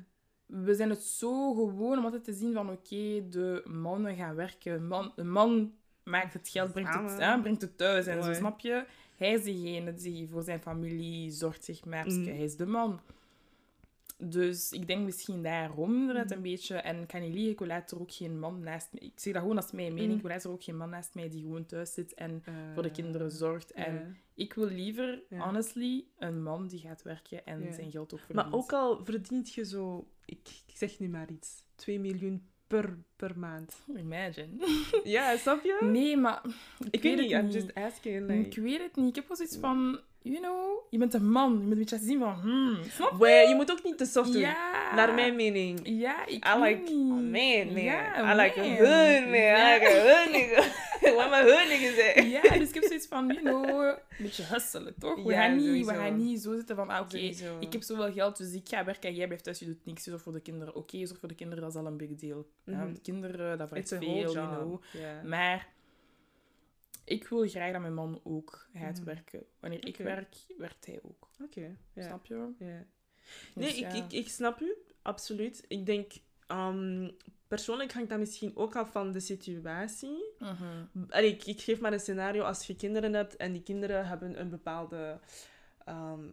[0.49, 4.87] We zijn het zo gewoon om altijd te zien van oké, de mannen gaan werken.
[4.87, 8.59] Man, de man maakt het geld, brengt het, hè, brengt het thuis en zo, snap
[8.59, 8.85] je?
[9.17, 12.07] Hij is degene die voor zijn familie zorgt, zeg maar.
[12.07, 12.25] Mm.
[12.25, 12.99] hij is de man.
[14.17, 16.35] Dus ik denk misschien daarom inderdaad Mm.
[16.35, 16.75] een beetje.
[16.75, 18.99] En kan niet liegen, ik wil later ook geen man naast me.
[18.99, 20.09] Ik zeg dat gewoon als mijn mening.
[20.09, 20.15] Mm.
[20.15, 22.83] Ik wil later ook geen man naast mij die gewoon thuis zit en Eh, voor
[22.83, 23.71] de kinderen zorgt.
[23.71, 28.45] En ik wil liever, honestly, een man die gaat werken en zijn geld ook verdient.
[28.49, 32.97] Maar ook al verdient je zo, ik, ik zeg nu maar iets, 2 miljoen per,
[33.15, 33.75] per maand.
[33.97, 34.49] Imagine.
[35.03, 35.77] Ja, snap je?
[35.81, 36.41] Nee, maar...
[36.91, 37.53] Ik weet weet niet, I'm niet.
[37.53, 38.29] just asking.
[38.29, 39.09] Ik weet het niet.
[39.09, 39.99] Ik heb wel zoiets van...
[40.21, 41.51] You know, je bent een man.
[41.51, 42.33] Je moet een beetje zien van...
[42.33, 43.45] Hmm, snap je?
[43.47, 44.41] Je moet ook niet te soft doen.
[44.41, 44.95] Ja.
[44.95, 45.79] Naar mijn mening.
[45.83, 47.11] Ja, ik I like niet.
[47.11, 47.83] a man, man.
[47.83, 48.77] Ja, I like a man.
[48.77, 49.39] hood, man.
[49.39, 49.75] Ja.
[49.75, 50.65] I like a hood
[51.01, 52.29] Wat mijn hood nigga zeggen.
[52.29, 55.23] Ja, dus ik heb zoiets van, you know, een beetje hustelen, toch?
[55.23, 55.91] We, Ja, gaan, niet, we sowieso.
[55.93, 57.17] gaan niet zo zitten van, ah, oké,
[57.59, 60.03] ik heb zoveel geld, dus ik ga werken en jij blijft thuis, je doet niks,
[60.03, 60.75] je zorgt voor de kinderen.
[60.75, 62.49] Oké, je zorgt voor de kinderen, dat is al een big deal.
[62.63, 62.93] Ja, Mhm.
[62.93, 64.81] de kinderen, dat vraagt veel, you know.
[65.25, 65.67] Maar
[67.03, 69.05] ik wil graag dat mijn man ook gaat Mhm.
[69.05, 69.43] werken.
[69.59, 71.27] Wanneer ik werk, werkt hij ook.
[71.43, 71.75] Oké.
[71.97, 72.47] Snap je?
[72.59, 72.85] ja.
[73.55, 75.65] Dus Nee, ik, ik, ik snap u, absoluut.
[75.67, 76.11] Ik denk,
[76.47, 77.09] ehm,
[77.49, 80.23] persoonlijk hangt dat misschien ook af van de situatie.
[80.39, 81.05] Mhm.
[81.09, 84.39] Allee, ik, ik geef maar een scenario als je kinderen hebt en die kinderen hebben
[84.39, 85.19] een bepaalde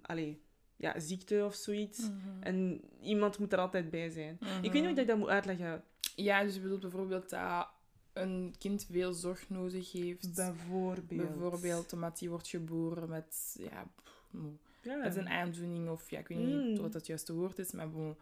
[0.03, 0.41] allee,
[0.77, 1.99] ja, ziekte of zoiets.
[2.01, 2.43] Mhm.
[2.43, 4.35] En iemand moet er altijd bij zijn.
[4.41, 4.91] Ik weet niet Mhm.
[4.93, 5.85] hoe ik dat moet uitleggen.
[6.17, 7.69] Ja, dus je bedoelt bijvoorbeeld dat
[8.13, 10.35] een kind veel zorg nodig heeft.
[10.35, 11.07] Bijvoorbeeld.
[11.29, 14.97] Bijvoorbeeld omdat hij wordt geboren met, ja, pff, mo- Ja.
[14.97, 18.17] met een aandoening of ja, ik weet niet wat het juiste woord is, maar bon.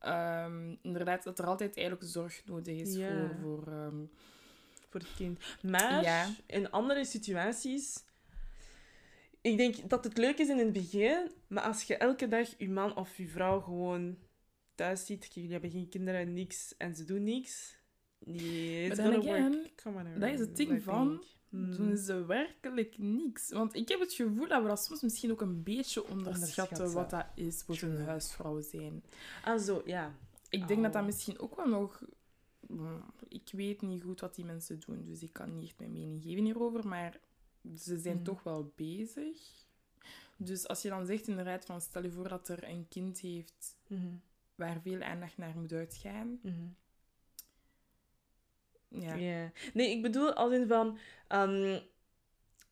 [0.00, 3.08] Ehm, inderdaad, dat er altijd eigenlijk zorg nodig is Ja.
[3.08, 3.36] voor...
[3.40, 4.04] voor ehm,
[4.88, 5.38] voor het kind.
[5.62, 6.28] Maar Ja.
[6.46, 8.04] in andere situaties...
[9.42, 12.68] Ik denk dat het leuk is in het begin, maar als je elke dag je
[12.68, 14.16] man of je vrouw gewoon
[14.74, 17.76] thuis ziet, jullie hebben geen kinderen, niks, en ze doen niks,
[18.18, 19.82] nee, it's Maar then gonna again, work.
[19.82, 21.76] Come on, dat is het ding van, Hmm.
[21.76, 23.50] doen ze werkelijk niks.
[23.50, 27.10] Want ik heb het gevoel dat we dat soms misschien ook een beetje onderschatten, wat
[27.10, 29.02] dat is voor een huisvrouw zijn.
[29.44, 30.14] Ah, zo, ja.
[30.48, 31.06] Ik denk dat dat Oh.
[31.08, 32.02] misschien ook wel nog...
[32.66, 35.92] mm, Ik weet niet goed wat die mensen doen, dus ik kan niet echt mijn
[35.92, 37.20] mening geven hierover, maar
[37.78, 38.24] ze zijn Mhm.
[38.24, 39.38] toch wel bezig.
[40.36, 43.76] Dus als je dan zegt inderdaad van stel je voor dat er een kind heeft
[43.86, 44.14] Mhm,
[44.54, 46.38] waar veel aandacht naar moet uitgaan.
[46.42, 46.66] mhm.
[48.90, 49.14] Ja.
[49.14, 49.50] Ja.
[49.74, 50.98] Nee, ik bedoel als in van...
[51.28, 51.74] ehm,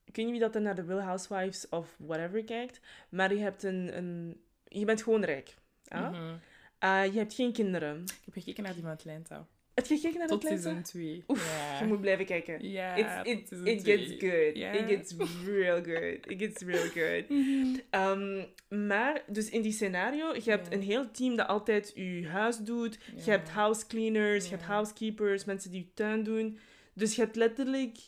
[0.04, 3.40] ik weet niet wie dat er naar de Real Housewives of whatever kijkt, maar je
[3.40, 3.96] hebt een...
[3.96, 5.54] een je bent gewoon rijk.
[5.88, 6.36] Mhm.
[6.78, 8.02] Eh, je hebt geen kinderen.
[8.02, 9.46] Ik heb gekeken naar die van Atlanta.
[9.78, 10.62] Heb je gekeken naar Tot Atlanta?
[10.62, 11.24] seizoen 2.
[11.28, 11.78] Oef, Ja.
[11.78, 12.70] Je moet blijven kijken.
[12.70, 14.56] Ja, tot it, it gets good.
[14.56, 15.14] It gets
[15.44, 16.26] real good.
[16.30, 17.28] It gets real good.
[17.38, 17.76] Mhm.
[17.90, 18.44] Ehm,
[18.86, 22.98] maar, dus in die scenario, je hebt een heel team dat altijd je huis doet.
[23.24, 26.58] Je hebt house cleaners, je hebt housekeepers, mensen die je tuin doen.
[26.94, 27.98] Dus je hebt letterlijk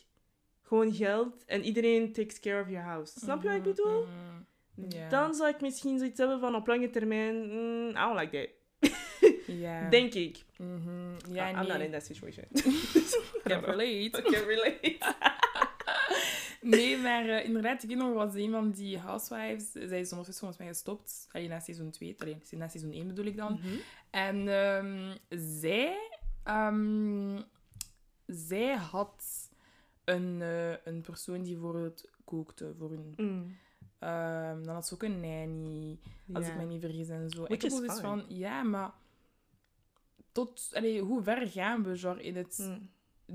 [0.61, 3.19] gewoon geld en iedereen takes care of your house.
[3.19, 4.05] Snap je wat ik Mhm, bedoel?
[4.75, 5.09] mhm.
[5.09, 8.49] Dan zou ik misschien zoiets hebben van op lange termijn, mm, I don't like that.
[9.89, 10.43] Denk ik.
[10.57, 11.33] Mhm.
[11.33, 11.67] Ja, I'm nee.
[11.67, 12.45] not in that situation.
[13.43, 14.17] Can relate.
[14.17, 14.97] I can relate.
[16.61, 19.71] Nee, maar eh, inderdaad, ik weet nog was een van die housewives.
[19.71, 21.27] Zij is ondertussen volgens mij gestopt.
[21.31, 22.15] Alleen na seizoen 2.
[22.17, 23.53] Alleen na seizoen 1 bedoel ik dan.
[23.53, 23.67] Mhm.
[24.09, 25.97] En ehm, zij...
[26.43, 27.41] ehm,
[28.25, 29.49] zij had
[30.03, 32.73] een, eh, een persoon die voor het kookte.
[32.77, 33.13] Voor hun.
[33.17, 33.57] Mm.
[33.99, 35.99] Ehm, dan had ze ook een nanny.
[36.33, 37.43] Als ik me niet vergis en zo.
[37.43, 37.95] Which ik iets fine.
[37.95, 38.25] van...
[38.27, 38.91] Ja, maar...
[40.31, 40.69] Tot...
[40.73, 42.89] Allee, hoe ver gaan we genre, in het Mm.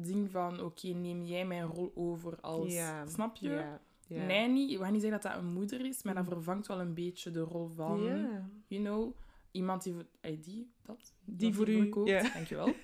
[0.04, 0.60] ding van...
[0.60, 2.74] Oké, neem jij mijn rol over als...
[3.06, 3.48] Snap je?
[4.08, 4.26] Ja.
[4.26, 6.30] Nanny, ik ga niet zeggen dat dat een moeder is, maar dat Mm.
[6.32, 8.02] vervangt wel een beetje de rol van,
[8.66, 9.12] you know,
[9.50, 10.06] iemand die voor...
[10.20, 11.14] die, dat?
[11.24, 12.74] Die voor u, kookt, dankjewel.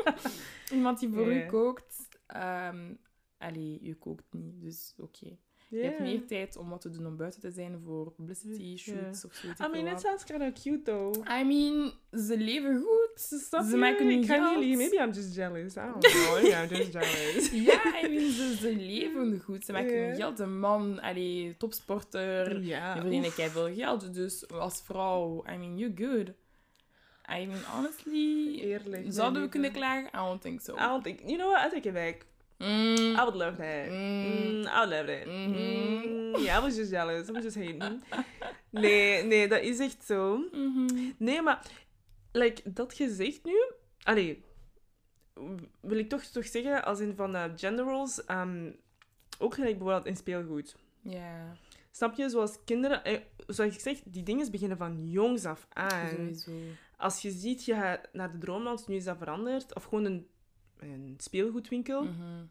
[0.72, 2.08] iemand die voor u kookt.
[2.26, 2.94] ehm
[3.38, 5.36] allee, je kookt niet, dus oké.
[5.68, 9.24] Je hebt meer tijd om wat te doen om buiten te zijn voor publicity, shoots
[9.24, 9.46] of zo.
[9.48, 11.16] I mean, it sounds kind of cute though.
[11.40, 11.92] I mean,
[12.26, 13.01] ze leven goed.
[13.14, 15.76] Ze maken niet Maybe I'm just jealous.
[15.76, 16.36] I don't know.
[16.38, 17.50] I'm just jealous.
[17.70, 19.64] Ja, I mean, ze, ze leven goed.
[19.64, 20.38] Ze maken geld.
[20.38, 22.62] Een man, allee, topsporter.
[22.62, 22.94] Ja.
[22.94, 26.32] Je verdient veel geld, dus als vrouw, I mean, you're good.
[27.30, 29.06] I mean, honestly, Eerlijk.
[29.08, 30.06] zouden we kunnen klagen?
[30.06, 30.74] I don't think so.
[30.74, 31.20] I don't think...
[31.20, 31.66] You know what?
[31.66, 32.26] I take it back.
[32.58, 33.16] Mm.
[33.16, 33.88] I would love that.
[33.88, 33.92] Mm.
[33.92, 35.26] Mm, I would love that.
[35.26, 35.54] Mhm.
[35.54, 37.28] Mm, yeah, I was just jealous.
[37.28, 38.02] I was just hating.
[38.70, 40.36] Nee, nee, dat is echt zo.
[40.52, 40.86] Mhm.
[41.16, 41.62] Nee, maar...
[42.32, 43.54] Like, dat gezegd nu...
[44.02, 44.44] Allee...
[45.80, 48.24] Wil ik toch, toch zeggen, als in van uh, gender roles...
[48.24, 48.70] ehm,
[49.38, 50.76] ook gelijk bijvoorbeeld in speelgoed.
[51.00, 51.56] Ja,
[51.90, 52.28] Snap je?
[52.28, 53.04] Zoals kinderen...
[53.04, 56.08] Eh, zoals ik zeg, die dingen beginnen van jongs af aan.
[56.08, 56.52] sowieso.
[56.96, 59.74] Als je ziet, je gaat naar de Droomland, nu is dat veranderd.
[59.74, 60.26] Of gewoon een,
[60.78, 62.04] een speelgoedwinkel.
[62.04, 62.44] Mhm.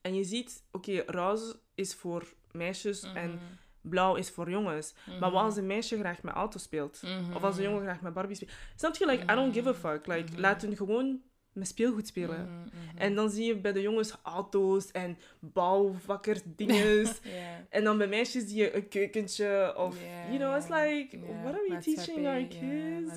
[0.00, 3.44] En je ziet, oké, roze is voor meisjes en Mhm.
[3.84, 4.94] Blauw is voor jongens.
[5.06, 5.44] Maar wat Mhm.
[5.44, 7.02] als een meisje graag met auto speelt?
[7.02, 7.34] Mhm.
[7.36, 8.50] Of als een jongen graag met Barbie speelt?
[8.76, 9.06] Snap je?
[9.06, 10.06] Like, I don't give a fuck.
[10.06, 10.40] Like, Mhm.
[10.40, 11.20] laat hun gewoon
[11.52, 12.40] met speelgoed spelen.
[12.44, 12.96] Mhm, mhm.
[12.98, 17.20] En dan zie je bij de jongens auto's en bouwvakkerdinges.
[17.22, 17.66] Ja.
[17.68, 19.74] en dan bij meisjes zie je een keukentje.
[19.76, 19.96] Of,
[20.28, 23.12] you know, it's like, what are we teaching our kids?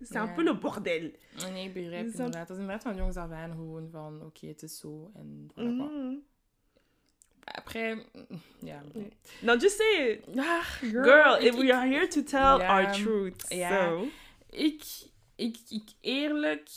[0.00, 0.32] C'est un Ja.
[0.34, 1.10] peu le bordel.
[1.52, 2.48] Nee, ik begrijp Dus dat- inderdaad.
[2.48, 5.10] Dat is inderdaad van jongens af aan gewoon van, oké, het is zo.
[5.14, 6.24] En voilà.
[7.58, 7.96] Après,
[8.60, 8.82] ja.
[8.92, 9.12] Nee.
[9.40, 10.38] Now just say it.
[10.38, 13.44] Ah, Girl, ik- if we are here to tell our truth.
[13.48, 13.88] Ja.
[13.88, 14.06] So.
[14.50, 14.82] Ik,
[15.36, 16.68] ik, ik eerlijk,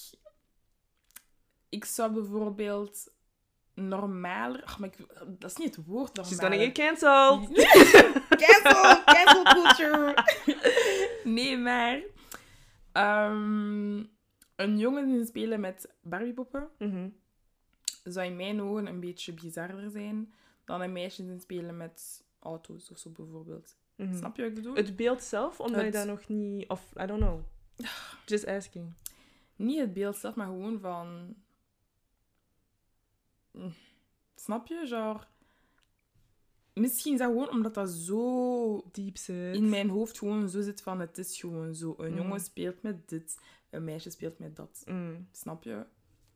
[1.70, 3.12] ik zou bijvoorbeeld
[3.74, 5.08] normaler, ach, maar ik,
[5.40, 6.38] dat is niet het woord normaler.
[6.40, 7.50] She's gonna get cancelled.
[8.46, 10.24] cancel, cancel culture.
[11.38, 12.02] nee, maar
[12.92, 13.98] ehm,
[14.56, 17.10] een jongen die spelen met Barbiepoppen Mhm.
[18.04, 20.34] zou in mijn ogen een beetje bizarder zijn
[20.68, 23.78] dan een meisje die spelen met auto's of zo bijvoorbeeld.
[23.96, 24.18] Mhm.
[24.18, 24.76] Snap je wat ik bedoel?
[24.76, 26.70] Het beeld zelf, omdat je Het- dat nog niet...
[26.70, 27.40] Of, I don't know.
[28.26, 28.94] Just asking.
[29.56, 31.36] Niet het beeld zelf, maar gewoon van.
[33.52, 33.74] Mm,
[34.36, 34.84] Snap je?
[34.88, 35.20] Genre.
[36.74, 39.56] Misschien is dat gewoon omdat dat zo Deep zit.
[39.56, 41.96] in mijn hoofd gewoon zo zit van het is gewoon zo.
[41.98, 42.18] Een Mm.
[42.18, 44.84] jongen speelt met dit, een meisje speelt met dat.
[44.86, 45.28] Mm.
[45.32, 45.86] Snap je?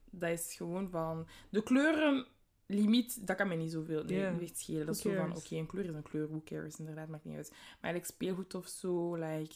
[0.10, 1.28] Dat is gewoon van...
[1.50, 2.28] De kleuren...
[2.74, 4.86] Limiet, dat kan mij niet zoveel nee, echt schelen.
[4.86, 7.36] Dat is zo van, oké, een kleur is een kleur, who cares, inderdaad, maakt niet
[7.36, 7.54] uit.
[7.82, 9.54] Maar like, speelgoed of zo, like...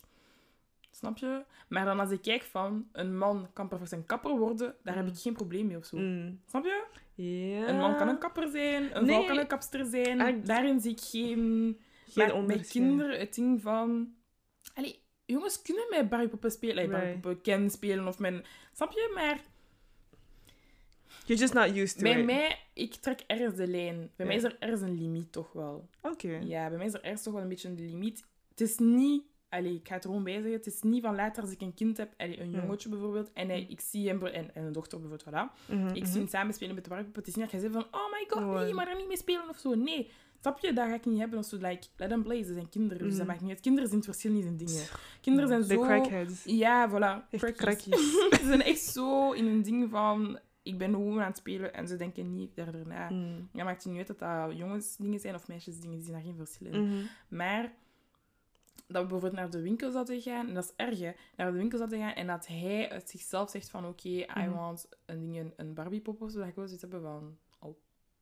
[0.91, 1.43] Snap je?
[1.67, 5.05] Maar dan als ik kijk van, een man kan perfect een kapper worden, daar heb
[5.05, 5.11] Mm.
[5.11, 5.97] ik geen probleem mee of zo.
[5.97, 6.41] Mm.
[6.49, 6.83] Snap je?
[7.67, 9.15] Een man kan een kapper zijn, een Nee.
[9.15, 10.43] vrouw kan een kapster zijn.
[10.43, 11.79] Daarin zie ik geen...
[12.07, 14.13] Geen maar bij kinderen het ding van...
[14.73, 16.75] Allee, jongens kunnen met Barbiepoppen spelen.
[16.75, 17.03] Like, Right.
[17.03, 18.43] Barbiepoppen Ken spelen of men...
[18.73, 19.11] Snap je?
[19.13, 19.39] Maar
[21.25, 22.25] You're just not used to bij it.
[22.25, 24.09] mij, ik trek ergens de lijn.
[24.15, 25.89] Bij mij is er ergens een limiet toch wel.
[26.01, 26.39] Oké.
[26.43, 28.25] Ja, bij mij is er ergens toch wel een beetje een limiet.
[28.49, 29.23] Het is niet...
[29.49, 30.51] Allee, ik ga het er gewoon bij zeggen.
[30.51, 33.49] Het is niet van later als ik een kind heb, allee, een jongetje bijvoorbeeld, en
[33.49, 34.25] hij, ik zie hem...
[34.25, 35.67] En, en een dochter bijvoorbeeld, voilà.
[35.69, 36.05] Mhm, Ik mhm.
[36.11, 37.23] zie hem samen spelen met de Barbiepoppen.
[37.23, 39.07] Het is niet dat je zegt van, oh my god, Oh, nee, maar er niet
[39.07, 39.75] mee spelen of zo.
[39.75, 40.09] Nee.
[40.41, 40.73] Snap je?
[40.73, 41.39] Dat ga ik niet hebben.
[41.39, 42.43] Of zo, like, let them play.
[42.43, 43.27] Ze zijn kinderen, dus dat Mhm.
[43.27, 43.59] maakt niet uit.
[43.59, 44.83] Kinderen zien het verschil niet in dingen.
[45.21, 45.81] Kinderen zijn De zo...
[45.81, 46.43] crackheads.
[46.43, 47.29] Ja, voilà.
[47.29, 47.99] Echt crackjes.
[48.39, 50.39] ze zijn echt zo in hun ding van...
[50.65, 53.09] Ik ben gewoon aan het spelen en ze denken niet verder na.
[53.09, 53.49] Mm.
[53.53, 55.95] Ja, maakt het niet uit dat dat jongensdingen zijn of meisjesdingen.
[55.95, 56.87] Die zien daar geen verschil in.
[56.87, 57.03] Mhm.
[57.27, 57.63] Maar
[58.87, 61.57] dat we bijvoorbeeld naar de winkel zouden gaan, en dat is erg, hè, naar de
[61.57, 64.51] winkel zouden gaan, en dat hij uit zichzelf zegt van, oké, I Mhm.
[64.51, 67.37] want een, ding, een Barbie-pop of zo, dat ik wel zoiets hebben van...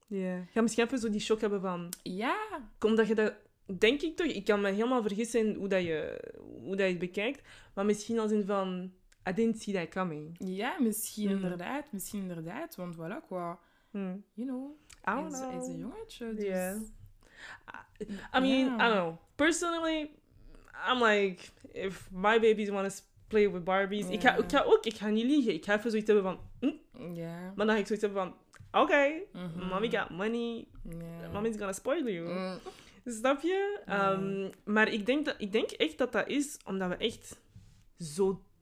[0.08, 0.46] Ja.
[0.52, 1.90] Ga misschien even zo die shock hebben van...
[2.04, 2.38] Ja,
[2.80, 3.34] Omdat je dat...
[3.78, 6.20] Denk ik toch, ik kan me helemaal vergissen hoe, dat je,
[6.62, 7.42] hoe dat je het bekijkt,
[7.74, 8.92] maar misschien als in van...
[9.30, 10.36] I didn't see that coming.
[10.40, 11.44] ja, misschien Mhm.
[11.44, 13.60] inderdaad, misschien inderdaad, want voilà, qua,
[13.92, 14.24] Hmm.
[14.34, 14.72] you know,
[15.08, 15.62] I don't hij know.
[15.62, 16.44] is een jongetje, dus...
[16.46, 16.76] Yeah.
[18.36, 18.76] I mean, Ja.
[18.76, 19.16] I don't know.
[19.36, 20.10] Personally,
[20.90, 24.44] I'm like, if my babies want to play with Barbies, ik, ga, Ja.
[24.44, 25.54] ik ga ook, ik ga niet liegen.
[25.54, 27.14] Ik ga even zoiets hebben van, hm?
[27.14, 27.54] Ja.
[27.56, 28.36] maar dan ga ik zoiets hebben van,
[28.82, 29.68] oké, Mhm.
[29.68, 30.68] mommy got money,
[31.32, 32.28] mommy's gonna spoil you.
[32.30, 32.58] Mm.
[33.06, 33.80] Snap je?
[33.86, 37.40] Ehm, maar ik denk, dat, ik denk echt dat dat is omdat we echt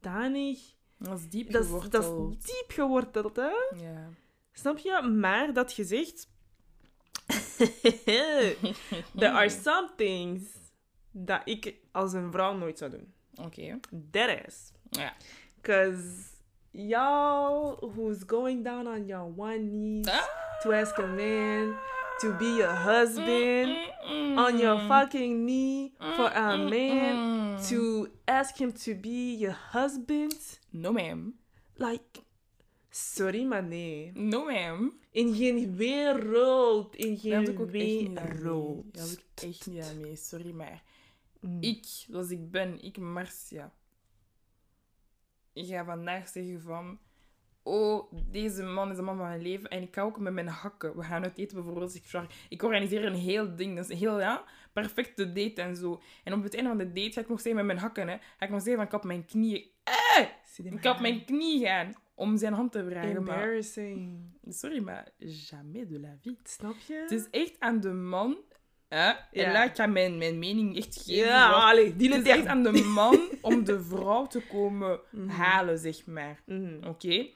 [0.01, 0.59] zodanig...
[0.97, 1.91] Dat is diep Dat is, geworteld.
[2.31, 3.51] dat is diep geworteld, hè?
[3.83, 4.09] Ja.
[4.51, 5.01] Snap je?
[5.01, 6.29] Maar dat gezegd...
[9.15, 10.43] There are some things
[11.11, 13.13] dat ik als een vrouw nooit zou doen.
[13.45, 13.79] Oké.
[14.11, 14.71] That is.
[14.89, 15.13] Ja.
[15.55, 16.03] Because
[16.71, 20.59] y'all who's going down on your one knee Ah.
[20.61, 21.75] to ask a man
[22.21, 23.75] to be your husband,
[24.37, 30.59] on your fucking knee for a man to ask him to be your husband.
[30.71, 31.33] No, ma'am.
[31.77, 32.21] Like,
[32.89, 34.11] sorry, maar nee.
[34.13, 34.93] No, ma'am.
[35.11, 36.95] In geen wereld.
[36.95, 38.15] In geen wereld.
[38.93, 40.15] Daar heb ik echt niet aan mee.
[40.15, 40.83] Sorry, maar...
[41.39, 41.61] Mm.
[41.61, 43.73] Ik, zoals ik ben, ik Marcia.
[45.53, 46.99] Ik ga vandaag zeggen van...
[47.63, 49.69] Oh, deze man is de man van mijn leven.
[49.69, 50.97] En ik ga ook met mijn hakken.
[50.97, 51.95] We gaan uit eten bijvoorbeeld.
[51.95, 53.75] Ik, vraag, ik organiseer een heel ding.
[53.75, 54.43] Dat is een heel, ja,
[54.73, 56.01] perfecte date en zo.
[56.23, 58.17] En op het einde van de date ga ik nog zeggen met mijn hakken, hè.
[58.37, 59.65] Ga ik nog zeggen van, ik heb mijn knieën...
[59.83, 60.25] Eh!
[60.63, 63.23] Ik heb mijn knie gaan om zijn hand te vragen.
[63.23, 64.19] Maar, Embarrassing.
[64.49, 66.37] sorry, maar jamais de la vie.
[66.43, 66.93] Snap je?
[66.93, 68.37] Het is echt aan de man...
[68.87, 69.11] Hè?
[69.31, 71.25] En laat ik ga mijn, mijn mening echt geven.
[71.27, 75.29] ja, allee, die het is echt aan de man om de vrouw te komen Mhm.
[75.29, 76.41] halen, zeg maar.
[76.45, 76.87] Mhm.
[76.87, 77.27] Oké?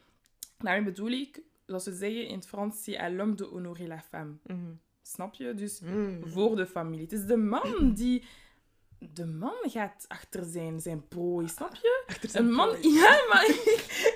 [0.58, 4.00] Daarmee bedoel ik, zoals ze zeggen in het Frans, c'est à l'homme de honorer la
[4.10, 4.34] femme.
[4.46, 4.60] Mhm.
[5.02, 5.54] Snap je?
[5.54, 6.28] Dus Mhm.
[6.28, 7.02] voor de familie.
[7.04, 8.24] Het is de man die...
[9.14, 12.04] De man gaat achter zijn, zijn prooi, snap je?
[12.08, 12.70] Achter zijn Een man...
[12.70, 12.94] prooi.
[13.02, 13.46] Ja, maar...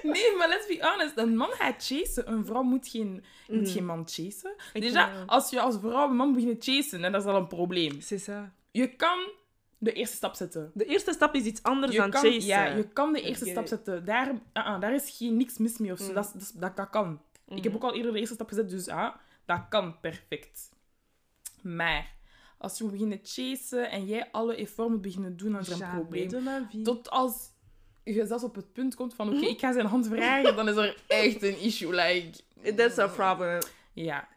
[0.04, 1.18] Nee, maar let's be honest.
[1.18, 2.32] Een man gaat chasen.
[2.32, 3.72] Een vrouw moet geen, moet Mhm.
[3.72, 4.56] geen man chasen.
[4.74, 7.36] Ik ja, als je als vrouw een man begint te chasen, hè, dat is al
[7.36, 8.00] een probleem.
[8.02, 8.54] C'est ça.
[8.72, 9.20] Je kan
[9.82, 10.72] de eerste stap zetten.
[10.74, 12.46] De eerste stap is iets anders Je dan kan, chasen.
[12.46, 14.06] ja, je kan de eerste stap zetten.
[14.06, 16.08] Daar, ah, daar is geen, niks mis mee of zo.
[16.08, 16.14] Mm.
[16.14, 17.22] Dat, dat, is- dat, dat kan.
[17.48, 19.16] Ik heb ook al eerder de eerste stap gezet, dus ah,
[19.46, 20.70] dat kan perfect.
[21.62, 22.16] Maar
[22.58, 25.82] als je moet beginnen chasen en jij alle effort moet beginnen doen, dan is er
[25.82, 26.84] een probleem.
[26.84, 27.50] Tot als
[28.04, 30.76] je zelfs op het punt komt van, oké, ik ga zijn hand vragen, dan is
[30.76, 31.94] er echt een issue.
[31.96, 32.32] Like,
[32.76, 33.60] That's a problem.
[33.94, 34.28] Ja.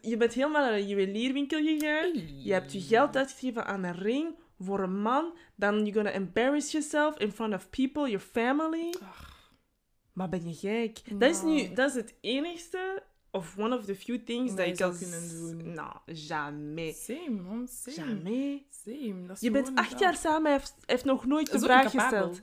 [0.00, 2.12] je bent helemaal naar een juwelierwinkel gegaan.
[2.42, 5.36] Je hebt je geld uitgegeven aan een ring voor een man.
[5.54, 8.94] Dan you're gonna embarrass yourself in front of people, your family.
[10.12, 11.20] Maar ben je gek?
[11.20, 11.74] Dat is nu, Nou.
[11.74, 14.98] dat is het enigste, of one of the few things Dat ik als...
[14.98, 15.72] kunnen doen.
[15.74, 17.04] Nou, jamais.
[17.04, 17.68] Same, man.
[17.68, 17.96] Same.
[17.96, 18.60] Jamais.
[18.84, 19.26] Same.
[19.26, 22.42] Dat is Je bent acht jaar samen, hij heeft, heeft nog nooit de vraag gesteld.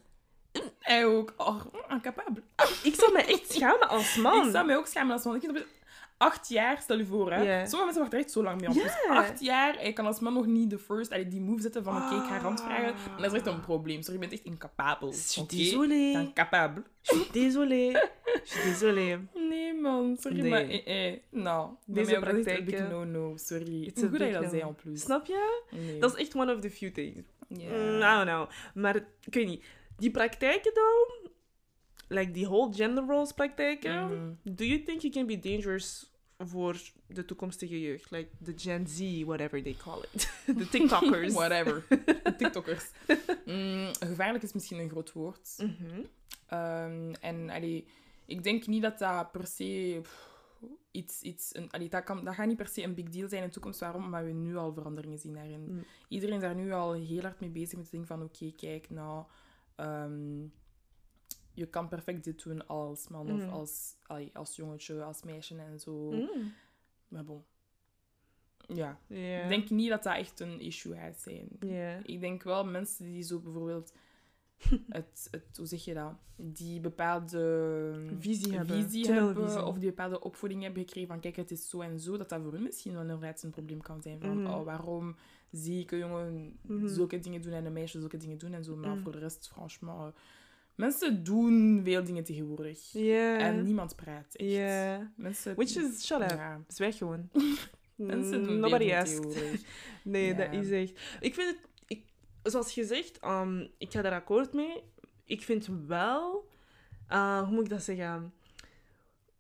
[0.80, 1.34] Hij ook.
[1.38, 2.44] Oh, incapabel.
[2.84, 4.46] Ik zou me echt schamen als man.
[4.46, 5.36] Ik zou mij ook schamen als man.
[5.36, 5.66] Ik
[6.18, 7.38] acht jaar, stel je voor, hè.
[7.44, 8.76] Sommige mensen wachten er echt zo lang mee op.
[8.76, 11.84] Dus acht jaar, je kan als man nog niet de first, allee, die move zetten
[11.84, 12.94] van, oké, ik ga hand vragen.
[12.94, 13.00] Ah.
[13.16, 14.02] En dat is echt een probleem.
[14.02, 15.08] Sorry, je bent echt incapabel.
[15.08, 15.48] Je suis
[17.32, 17.92] désolée.
[17.92, 18.10] Je
[18.44, 19.18] suis désolée.
[19.34, 20.18] Nee, man.
[20.20, 20.50] Sorry, Nee.
[20.50, 21.20] maar eh, eh.
[21.30, 22.20] Nou, Deze
[22.66, 23.34] big no-no.
[23.38, 23.84] Sorry.
[23.84, 25.02] It's Hoe a goed dat je dat zei, en plus.
[25.02, 25.62] Snap je?
[25.72, 26.00] Nee.
[26.00, 27.24] Dat is echt one of the few things.
[27.48, 27.70] Ja.
[27.70, 28.50] Mm, I don't know.
[28.84, 29.64] Maar ik weet niet.
[29.98, 31.25] Die praktijken dan,
[32.08, 34.56] like die whole gender roles praktijken, Mhm.
[34.56, 38.12] do you think it can be dangerous voor de toekomstige jeugd?
[38.12, 40.32] Like the Gen Z, whatever they call it.
[40.58, 41.34] De TikTokers.
[41.44, 41.86] Whatever.
[42.24, 42.92] De TikTokkers.
[43.46, 45.56] Mm, gevaarlijk is misschien een groot woord.
[45.58, 46.02] Mhm.
[46.48, 47.88] Ehm, en allee,
[48.26, 50.30] ik denk niet dat dat per se pff,
[50.92, 51.22] iets...
[51.22, 53.48] iets een, allee, dat, kan, dat gaat niet per se een big deal zijn in
[53.48, 53.80] de toekomst.
[53.80, 54.04] Waarom?
[54.06, 55.66] Omdat we nu al veranderingen zien daarin.
[55.74, 55.86] Mm.
[56.08, 58.24] Iedereen is daar nu al heel hard mee bezig met het ding van...
[58.24, 59.26] Oké, kijk, nou...
[59.76, 60.44] ehm,
[61.56, 63.42] je kan perfect dit doen als man Mm.
[63.42, 66.12] of als, allee, als jongetje, als meisje en zo.
[66.12, 66.54] Mm.
[67.08, 67.44] Maar bon.
[68.68, 69.00] Ja.
[69.08, 71.48] Ik denk niet dat dat echt een issue gaat zijn.
[71.60, 72.00] Ja.
[72.04, 73.94] Ik denk wel mensen die zo bijvoorbeeld...
[74.90, 76.14] Het, het, hoe zeg je dat?
[76.36, 78.84] Die bepaalde Visie hebben.
[78.84, 82.18] visie hebben of die bepaalde opvoeding hebben gekregen van kijk, het is zo en zo,
[82.18, 84.20] dat dat voor hun misschien wel inderdaad een probleem kan zijn.
[84.20, 84.54] Van, Mhm.
[84.54, 85.16] oh, waarom
[85.52, 86.88] zie ik een jongen Mhm.
[86.88, 88.76] zulke dingen doen en een meisje zulke dingen doen en zo.
[88.76, 90.16] Maar voor de rest, franchement...
[90.76, 92.96] eh, mensen doen veel dingen tegenwoordig.
[92.96, 94.50] En niemand praat, echt.
[94.52, 95.12] Ja.
[95.16, 95.56] Mensen...
[95.56, 96.30] Which is, shut up.
[96.30, 96.64] Ja.
[96.68, 97.30] Zwijg gewoon.
[97.96, 99.22] Mensen doen Nobody asked.
[99.22, 99.62] tegenwoordig.
[100.04, 100.34] Nee, Ja.
[100.34, 101.00] dat is echt...
[101.20, 101.58] Ik vind het...
[101.88, 102.04] Ik,
[102.44, 104.84] zoals gezegd, um, ik ga daar akkoord mee.
[105.26, 106.50] Ik vind wel,
[107.10, 108.34] uh, hoe moet ik dat zeggen?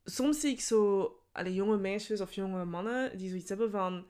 [0.03, 4.05] Soms zie ik zo allee, jonge meisjes of jonge mannen die zoiets hebben van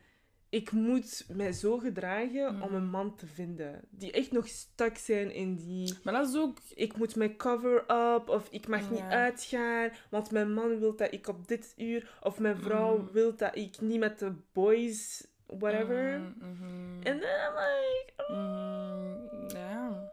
[0.56, 3.82] ik moet mij zo gedragen om een man te vinden.
[3.90, 5.94] Die echt nog stuck zijn in die...
[6.04, 6.58] Maar dat is ook...
[6.76, 9.10] Ik moet mijn cover-up, of ik mag niet Ja.
[9.10, 13.10] uitgaan, want mijn man wil dat ik op dit uur, of mijn vrouw Mm.
[13.12, 16.20] wil dat ik niet met de boys, whatever.
[16.20, 16.96] Mhm, mhm.
[16.96, 20.12] And then I'm like, oh, Mm, ja.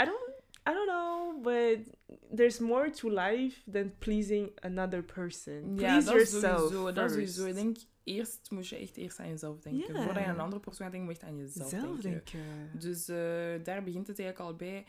[0.00, 0.28] I don't,
[0.68, 1.78] I don't know, but
[2.36, 5.54] there's more to life than pleasing another person.
[5.76, 6.92] Ja, Please dat is yourself sowieso.
[6.92, 7.46] Dat is sowieso.
[7.46, 9.94] Ik denk, eerst moet je echt eerst aan jezelf denken.
[9.94, 10.02] Ja.
[10.02, 12.10] Voordat je aan een andere persoon gaat denken, moet je echt aan jezelf Zelf denken.
[12.40, 12.78] denken.
[12.78, 14.84] Dus eh, daar begint het eigenlijk al bij.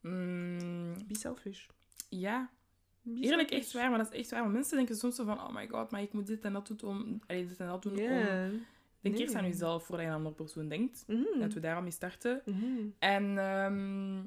[0.00, 1.66] Mm, Be selfish.
[2.08, 2.50] ja,
[3.02, 3.58] Be eerlijk selfish.
[3.66, 4.40] echt waar, maar dat is echt waar.
[4.42, 6.66] Want mensen denken soms zo van, oh my god, maar ik moet dit en dat
[6.66, 7.20] doen om...
[7.26, 7.98] Allee, dit en dat doen om...
[7.98, 8.48] Ja.
[9.00, 9.22] Denk Nee.
[9.24, 11.04] eerst aan jezelf voordat je aan een andere persoon denkt.
[11.06, 11.22] Mhm.
[11.38, 12.42] Laten we daarom mee starten.
[12.44, 12.86] Mhm.
[12.98, 14.18] En ehm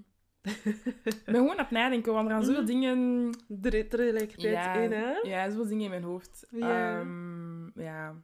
[1.04, 2.72] ik ben gewoon aan het nadenken, want er gaan zoveel Mhm.
[2.72, 3.30] dingen...
[3.62, 5.12] Er tegelijkertijd Ja, in, hè?
[5.24, 6.48] ja, zoveel dingen in mijn hoofd.
[6.60, 7.41] Ehm,
[7.76, 8.16] ja,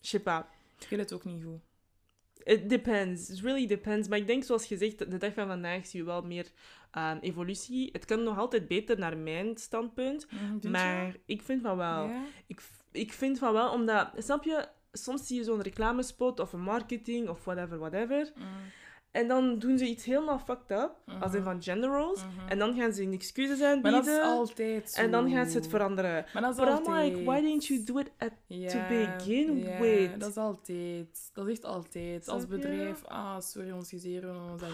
[0.00, 0.42] Je sais pas.
[0.78, 1.60] ik weet het ook niet goed.
[2.44, 3.30] It depends.
[3.30, 4.08] It really depends.
[4.08, 6.46] Maar ik denk, zoals gezegd, de dag van vandaag zie je wel meer
[6.90, 7.88] ehm, evolutie.
[7.92, 10.26] Het kan nog altijd beter naar mijn standpunt.
[10.30, 10.68] Mhm, vind je?
[10.68, 12.10] maar ik vind van wel.
[12.46, 14.10] Ik, ik vind van wel, omdat...
[14.16, 14.68] Snap je?
[14.92, 18.32] Soms zie je zo'n reclamespot of een marketing of whatever, whatever.
[18.36, 18.44] Mm,
[19.16, 20.90] En dan doen ze iets helemaal fucked up.
[21.20, 21.42] Als in Mhm.
[21.50, 22.24] van gender roles.
[22.24, 22.48] mhm.
[22.48, 24.04] En dan gaan ze hun excuses Maar aanbieden.
[24.04, 25.00] dat is altijd zo.
[25.00, 26.24] En dan gaan ze het veranderen.
[26.32, 27.12] Maar dat is But I'm altijd...
[27.12, 28.32] like, why didn't you do it at
[28.68, 30.20] to begin ja, with?
[30.20, 31.30] dat is altijd.
[31.32, 32.28] Dat is echt altijd.
[32.28, 32.48] Als je?
[32.48, 33.92] bedrijf, ah, sorry, ons
[34.50, 34.70] ons dat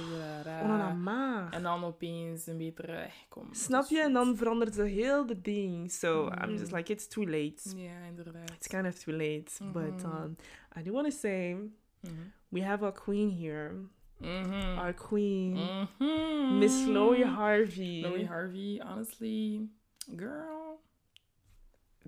[0.62, 1.52] Oh, nou, maar.
[1.52, 2.92] En dan opeens een betere...
[2.92, 3.48] eh, Kom.
[3.54, 4.00] Snap dat je?
[4.02, 5.90] En dan verandert ze heel de ding.
[5.92, 6.58] So I'm Mhm.
[6.58, 7.76] just like, it's too late.
[7.76, 8.50] Ja, inderdaad.
[8.50, 9.44] It's kind of too late.
[9.72, 10.36] But um,
[10.78, 11.56] I do want to say,
[12.48, 13.70] we have a queen here.
[14.22, 14.78] Mhm.
[14.78, 16.58] Our queen, Mhm.
[16.58, 18.02] Miss Chloe Harvey.
[18.02, 19.68] Chloe Harvey, honestly,
[20.16, 20.80] girl.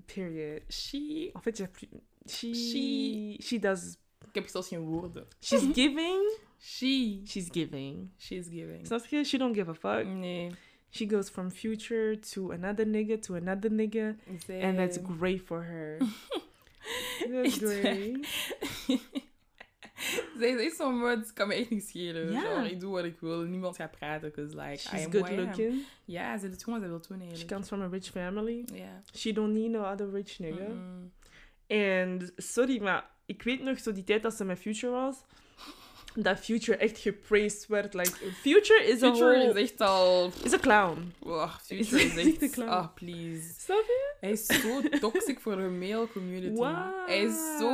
[0.07, 0.63] Period.
[0.69, 1.31] She...
[1.35, 1.89] En fait, j'ai plus...
[2.27, 3.97] She, She- she does...
[4.27, 5.25] Ik heb zelfs geen woorden.
[5.41, 6.37] She's giving.
[6.59, 7.21] She.
[7.25, 8.11] She's giving.
[8.17, 8.85] She's giving.
[8.85, 9.23] Snap je?
[9.23, 10.05] She don't give a fuck.
[10.05, 10.51] Nee.
[10.91, 14.15] She goes from future to another nigga to another nigga.
[14.49, 15.99] And that's great for her.
[17.29, 18.25] That's great.
[20.39, 22.31] Zij is echt zo'n het kan me echt niet schelen.
[22.31, 22.39] Ja.
[22.39, 25.29] Genre, ik doe wat ik wil, niemand gaat praten, because like, I She's am good
[25.29, 25.39] I am.
[25.39, 25.83] looking.
[26.05, 27.51] Ja, ze doet gewoon wat ze wil doen She eigenlijk.
[27.51, 28.65] comes from a rich family.
[28.73, 29.01] Ja.
[29.15, 30.67] She don't need no other rich nigga.
[30.67, 31.11] Mm.
[31.67, 35.23] En sorry, maar ik weet nog zo die tijd dat ze met Future was.
[36.15, 37.93] Dat Future echt gepraised werd.
[37.93, 39.49] Like, Future is a Future whole...
[39.61, 40.31] is echt al...
[40.43, 41.13] Is a clown.
[41.67, 42.69] Is Future is echt een clown.
[42.69, 43.53] Ah, please.
[43.59, 44.13] Snap je?
[44.19, 46.55] Hij is zo toxic voor de male community.
[46.55, 46.75] Wow.
[47.05, 47.67] Hij is zo...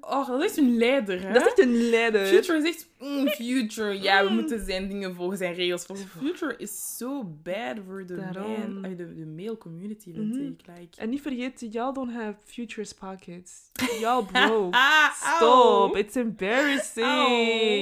[0.00, 1.32] Oh, dat is echt een leider, hè?
[1.32, 2.26] Dat is echt een leider.
[2.26, 2.88] Future is echt...
[2.98, 4.00] mm, future.
[4.02, 4.34] Ja, we Mm.
[4.34, 6.08] moeten zijn dingen volgen, zijn regels volgen.
[6.08, 8.84] Future is so bad voor de man...
[8.84, 10.44] eh, De, de male community, vind Mhm.
[10.46, 10.60] ik.
[10.66, 11.00] Like...
[11.00, 13.52] En niet vergeten, y'all don't have Future's pockets.
[14.00, 14.76] Y'all broke.
[15.36, 15.96] Stop.
[15.96, 17.77] It's embarrassing.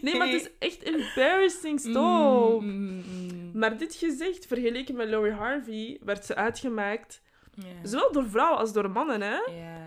[0.00, 1.80] Nee, maar het is echt embarrassing.
[1.80, 2.60] Stop.
[2.60, 3.50] Mm, mm, mm.
[3.54, 7.22] Maar dit gezegd, vergeleken met Lori Harvey, werd ze uitgemaakt,
[7.82, 9.38] zowel door vrouwen als door mannen, hè?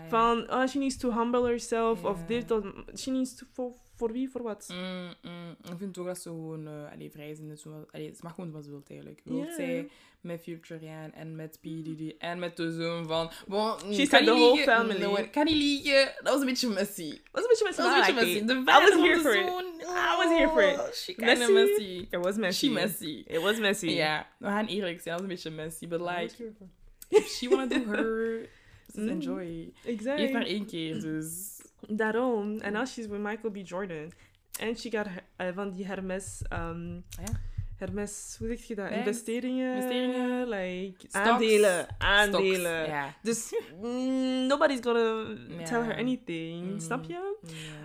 [0.08, 2.64] Van, oh, she needs to humble herself, of dit, of...
[2.94, 3.76] She needs to...
[3.98, 4.68] Voor, wie, voor wat?
[4.72, 5.56] Mm, mm.
[5.72, 7.48] Ik vind toch dat ze gewoon uh, allee, vrij zijn.
[7.48, 9.20] Dus zo, allee, ze mag gewoon wat ze wil eigenlijk.
[9.24, 9.54] Wil Ja.
[9.54, 9.88] zij
[10.20, 11.62] met Future en met P.
[11.62, 13.30] Diddy en met de zoon van...
[13.46, 15.00] Bon, mm, She said the whole family.
[15.00, 16.12] No, kan niet liegen.
[16.22, 17.20] Dat was een beetje messy.
[17.32, 18.44] was een beetje met Dat was een beetje messy.
[18.44, 19.46] De I was here for it.
[19.80, 20.78] I was here for it.
[20.78, 21.52] oh, She Messy?
[21.52, 22.06] messy.
[22.10, 22.66] It was messy.
[22.66, 23.24] She messy.
[23.26, 23.86] It was messy.
[23.86, 25.16] Ja, we gaan eerlijk zijn.
[25.16, 25.88] Dat was een beetje messy.
[25.88, 26.52] But like,
[27.08, 28.40] if she wanna do her...
[28.94, 29.08] Just Mm.
[29.08, 29.72] enjoy.
[29.84, 30.20] Exactly.
[30.20, 31.57] Heeft maar één keer, dus...
[31.86, 32.58] Daarom.
[32.60, 33.56] En now she's with Michael B.
[33.68, 34.12] Jordan.
[34.60, 36.42] En she got eh, van die Hermes...
[36.52, 37.40] Um, Ja.
[37.78, 38.90] Hermes, hoe zeg je dat?
[38.90, 39.74] Investeringen.
[39.74, 41.86] investeringen, Like, stocks, aandelen.
[41.98, 43.14] Aandelen.
[43.22, 45.64] Dus mm, nobody's gonna Ja.
[45.64, 46.66] tell her anything.
[46.70, 46.80] Mhm.
[46.80, 47.36] Snap je?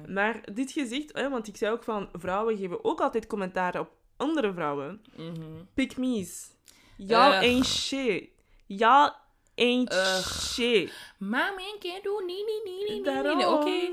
[0.08, 2.10] Maar dit gezegd, hè, want ik zei ook van...
[2.14, 5.02] Vrouwen geven ook altijd commentaar op andere vrouwen.
[5.16, 5.42] Mhm.
[5.74, 6.52] Pick me's.
[6.98, 8.30] Y'all ain't shit.
[8.66, 9.12] Y'all
[9.56, 10.28] ain't Ugh.
[10.42, 10.92] shit.
[11.18, 12.26] Mama, ik doen.
[12.26, 12.62] Nee, nee,
[13.02, 13.48] nee, nee, nee.
[13.48, 13.92] Oké.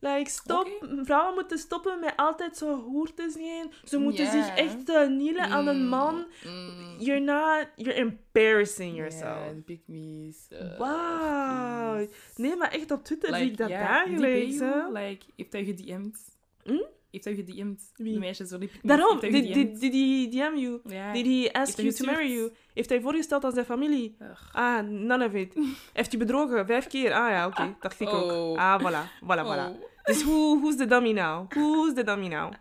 [0.00, 0.86] Like, stop.
[1.02, 3.72] Vrouwen moeten stoppen met altijd zo hoer te zijn.
[3.84, 6.26] Ze moeten zich echt uh, nielen aan een Mm, man.
[6.44, 6.96] mm.
[6.98, 7.66] You're not...
[7.76, 9.22] You're embarrassing yourself.
[9.54, 10.46] Ja, pick me's.
[10.50, 12.08] uh, please.
[12.36, 14.58] Nee, maar echt op Twitter zie ik dat die dagelijks.
[14.92, 16.18] Like, heeft hij gedM'd?
[16.64, 16.82] Hm?
[17.14, 17.92] Heeft hij gedM'd?
[17.96, 18.12] Wie?
[18.12, 19.80] De meisjes zo die pick me's, Daarom, did, did, gedM'd?
[19.80, 20.80] did he DM you?
[20.84, 21.12] Ja.
[21.12, 22.52] Did he ask you to marry you?
[22.74, 24.16] Heeft hij voorgesteld aan zijn familie?
[24.22, 24.54] Ugh.
[24.54, 25.54] Ah, none of it.
[25.92, 26.66] Heeft hij bedrogen?
[26.66, 27.12] Vijf keer?
[27.12, 27.76] Ah ja, oké.
[27.80, 28.30] Dacht ik ook.
[28.30, 28.58] Oh.
[28.58, 29.08] Ah, voilà.
[29.22, 29.68] Voilà, voilà.
[29.70, 29.82] Oh.
[30.04, 31.52] Dus who, who's the dummy now?
[31.52, 32.52] Who's the dummy now?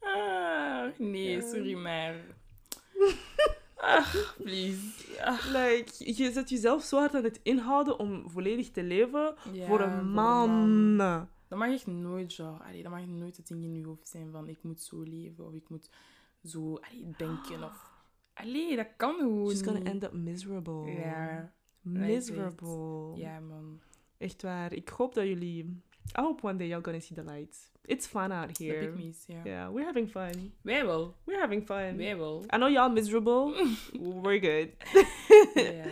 [0.00, 2.14] Ah, nee, sorry maar.
[3.76, 4.80] Ach, please.
[5.20, 9.66] Ach, Like, je zet jezelf zo hard aan het inhouden om volledig te leven ja,
[9.66, 11.28] voor een man.
[11.54, 12.56] Dat mag echt nooit zo.
[12.66, 15.46] Allee, dat mag nooit het ding in je hoofd zijn van ik moet zo leven
[15.46, 15.90] of ik moet
[16.44, 17.92] zo allee, denken of.
[18.32, 19.50] Allee, dat kan gewoon.
[19.50, 20.90] She's gonna end up miserable.
[20.90, 23.16] Ja, Miserable.
[23.16, 23.80] ja, man.
[24.18, 24.72] Echt waar.
[24.72, 25.64] Ik hoop dat jullie...
[26.18, 27.72] I hope one day you're gonna see the light.
[27.84, 28.78] It's fun out here.
[28.78, 29.40] pygmies, ja.
[29.44, 30.52] Yeah, we're having fun.
[30.60, 31.14] Wij wel.
[31.24, 31.96] We're having fun.
[31.96, 32.42] Wij wel.
[32.42, 33.54] I know y'all miserable.
[34.22, 34.68] we're good.
[35.54, 35.84] ja.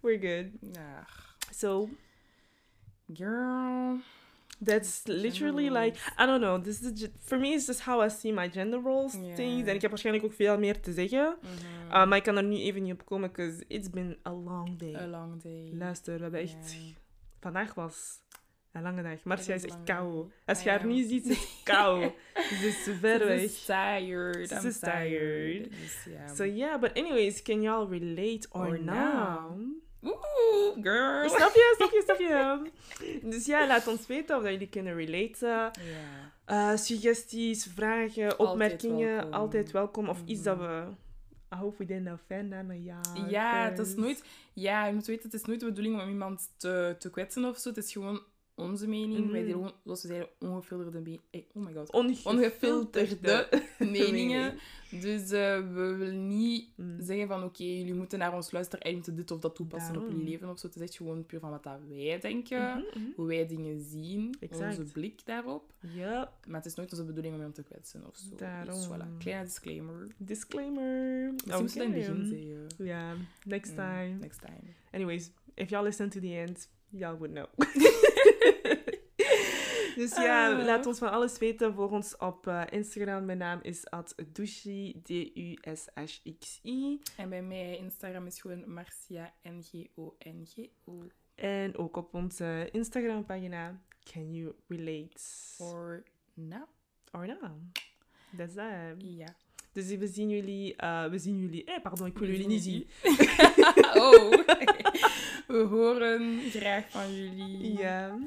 [0.00, 0.74] We're good.
[0.74, 1.06] ja.
[1.52, 1.88] So
[3.14, 4.00] Girl.
[4.64, 6.60] That's literally like I don't know.
[6.62, 7.48] This is for me.
[7.54, 9.66] It's just how I see my gender roles things.
[9.68, 11.36] En ik heb waarschijnlijk ook veel meer te zeggen.
[11.88, 14.78] Uh, maar ik kan er nu even niet op komen, because it's been a long
[14.78, 14.94] day.
[14.94, 15.70] A long day.
[15.72, 16.76] Luister, we hebben echt...
[17.40, 18.20] Vandaag was
[18.72, 19.24] een lange dag.
[19.24, 20.30] Marcia Het is echt kou.
[20.44, 22.10] Als je haar nu ziet, ze is kou.
[22.34, 23.42] Ze is ver Ze weg.
[23.42, 24.48] is tired.
[24.48, 25.70] Ze is tired.
[25.70, 26.06] Dus.
[26.36, 28.94] So yeah, but anyways, can y'all relate or, Or now?
[28.94, 29.58] now.
[30.06, 31.28] Oeh, girl.
[31.28, 31.74] Snap je?
[31.76, 32.02] Snap je?
[32.04, 32.70] Snap je?
[33.30, 35.70] Dus ja, laat ons weten of dat jullie kunnen relaten.
[36.50, 39.32] Uh, suggesties, vragen, opmerkingen, welkom.
[39.32, 40.08] altijd welkom.
[40.08, 40.66] Of iets dat Mhm.
[40.66, 40.84] we...
[41.54, 42.72] I hope we didn't offend them.
[42.72, 44.24] Ja, Ja, het is nooit...
[44.52, 47.58] Ja, je moet weten, het is nooit de bedoeling om iemand te, te kwetsen of
[47.58, 47.68] zo.
[47.68, 48.20] Het is gewoon
[48.56, 49.30] onze mening.
[49.30, 51.92] Wij delen gewoon, zoals we zeiden, ongefilterde me- eh, Oh my god.
[51.92, 54.54] Ongefilterde Ongefilterde meningen.
[54.90, 56.96] Dus eh, we willen niet Mm.
[57.00, 60.08] zeggen van oké, jullie moeten naar ons luisteren en moeten dit of dat toepassen op
[60.08, 60.66] jullie leven of zo.
[60.66, 63.10] Het is echt gewoon puur van wat dat wij denken, Mhm, mhm.
[63.16, 64.78] hoe wij dingen zien, Exact.
[64.78, 65.72] onze blik daarop.
[66.46, 68.36] Maar het is nooit onze bedoeling om iemand te kwetsen of zo.
[68.36, 68.74] Daarom.
[68.74, 70.06] Dus voilà, kleine disclaimer.
[70.18, 71.22] Disclaimer.
[71.22, 72.86] Je dat in het begin zeggen.
[72.86, 73.12] Yeah,
[73.44, 74.14] next Mm, time.
[74.20, 74.60] Next time.
[74.92, 77.46] Anyways, if y'all listen to the end, y'all would know.
[79.96, 80.64] dus ja, Ah.
[80.64, 81.74] laat ons van alles weten.
[81.74, 83.24] Volg ons op eh, Instagram.
[83.24, 83.84] Mijn naam is
[84.32, 87.00] @dushi, D-U-S-H-X-I.
[87.16, 91.02] En bij mij Instagram is gewoon Marcia N-G-O-N-G-O.
[91.34, 93.80] En ook op onze Instagram-pagina,
[94.12, 95.16] Can You Relate?
[95.58, 96.02] Or
[96.34, 96.62] now.
[97.12, 97.50] Or not.
[98.36, 98.94] That's that.
[98.98, 99.34] Ja.
[99.72, 100.76] Dus we zien jullie...
[100.76, 101.64] eh, we zien jullie...
[101.64, 102.86] Eh, pardon, ik wil jullie niet zien.
[104.04, 104.30] oh.
[105.46, 107.78] We horen graag van jullie.
[107.78, 108.18] Ja.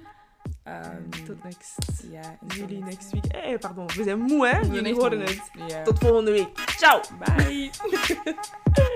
[0.69, 1.75] Ehm, Tot next.
[2.11, 3.25] ja, jullie next week.
[3.25, 3.85] Eh, pardon.
[3.95, 4.59] We zijn moe, hè?
[4.59, 5.41] Jullie horen het.
[5.67, 5.83] Ja.
[5.83, 6.59] Tot volgende week.
[6.77, 7.01] Ciao!
[7.19, 7.69] Bye.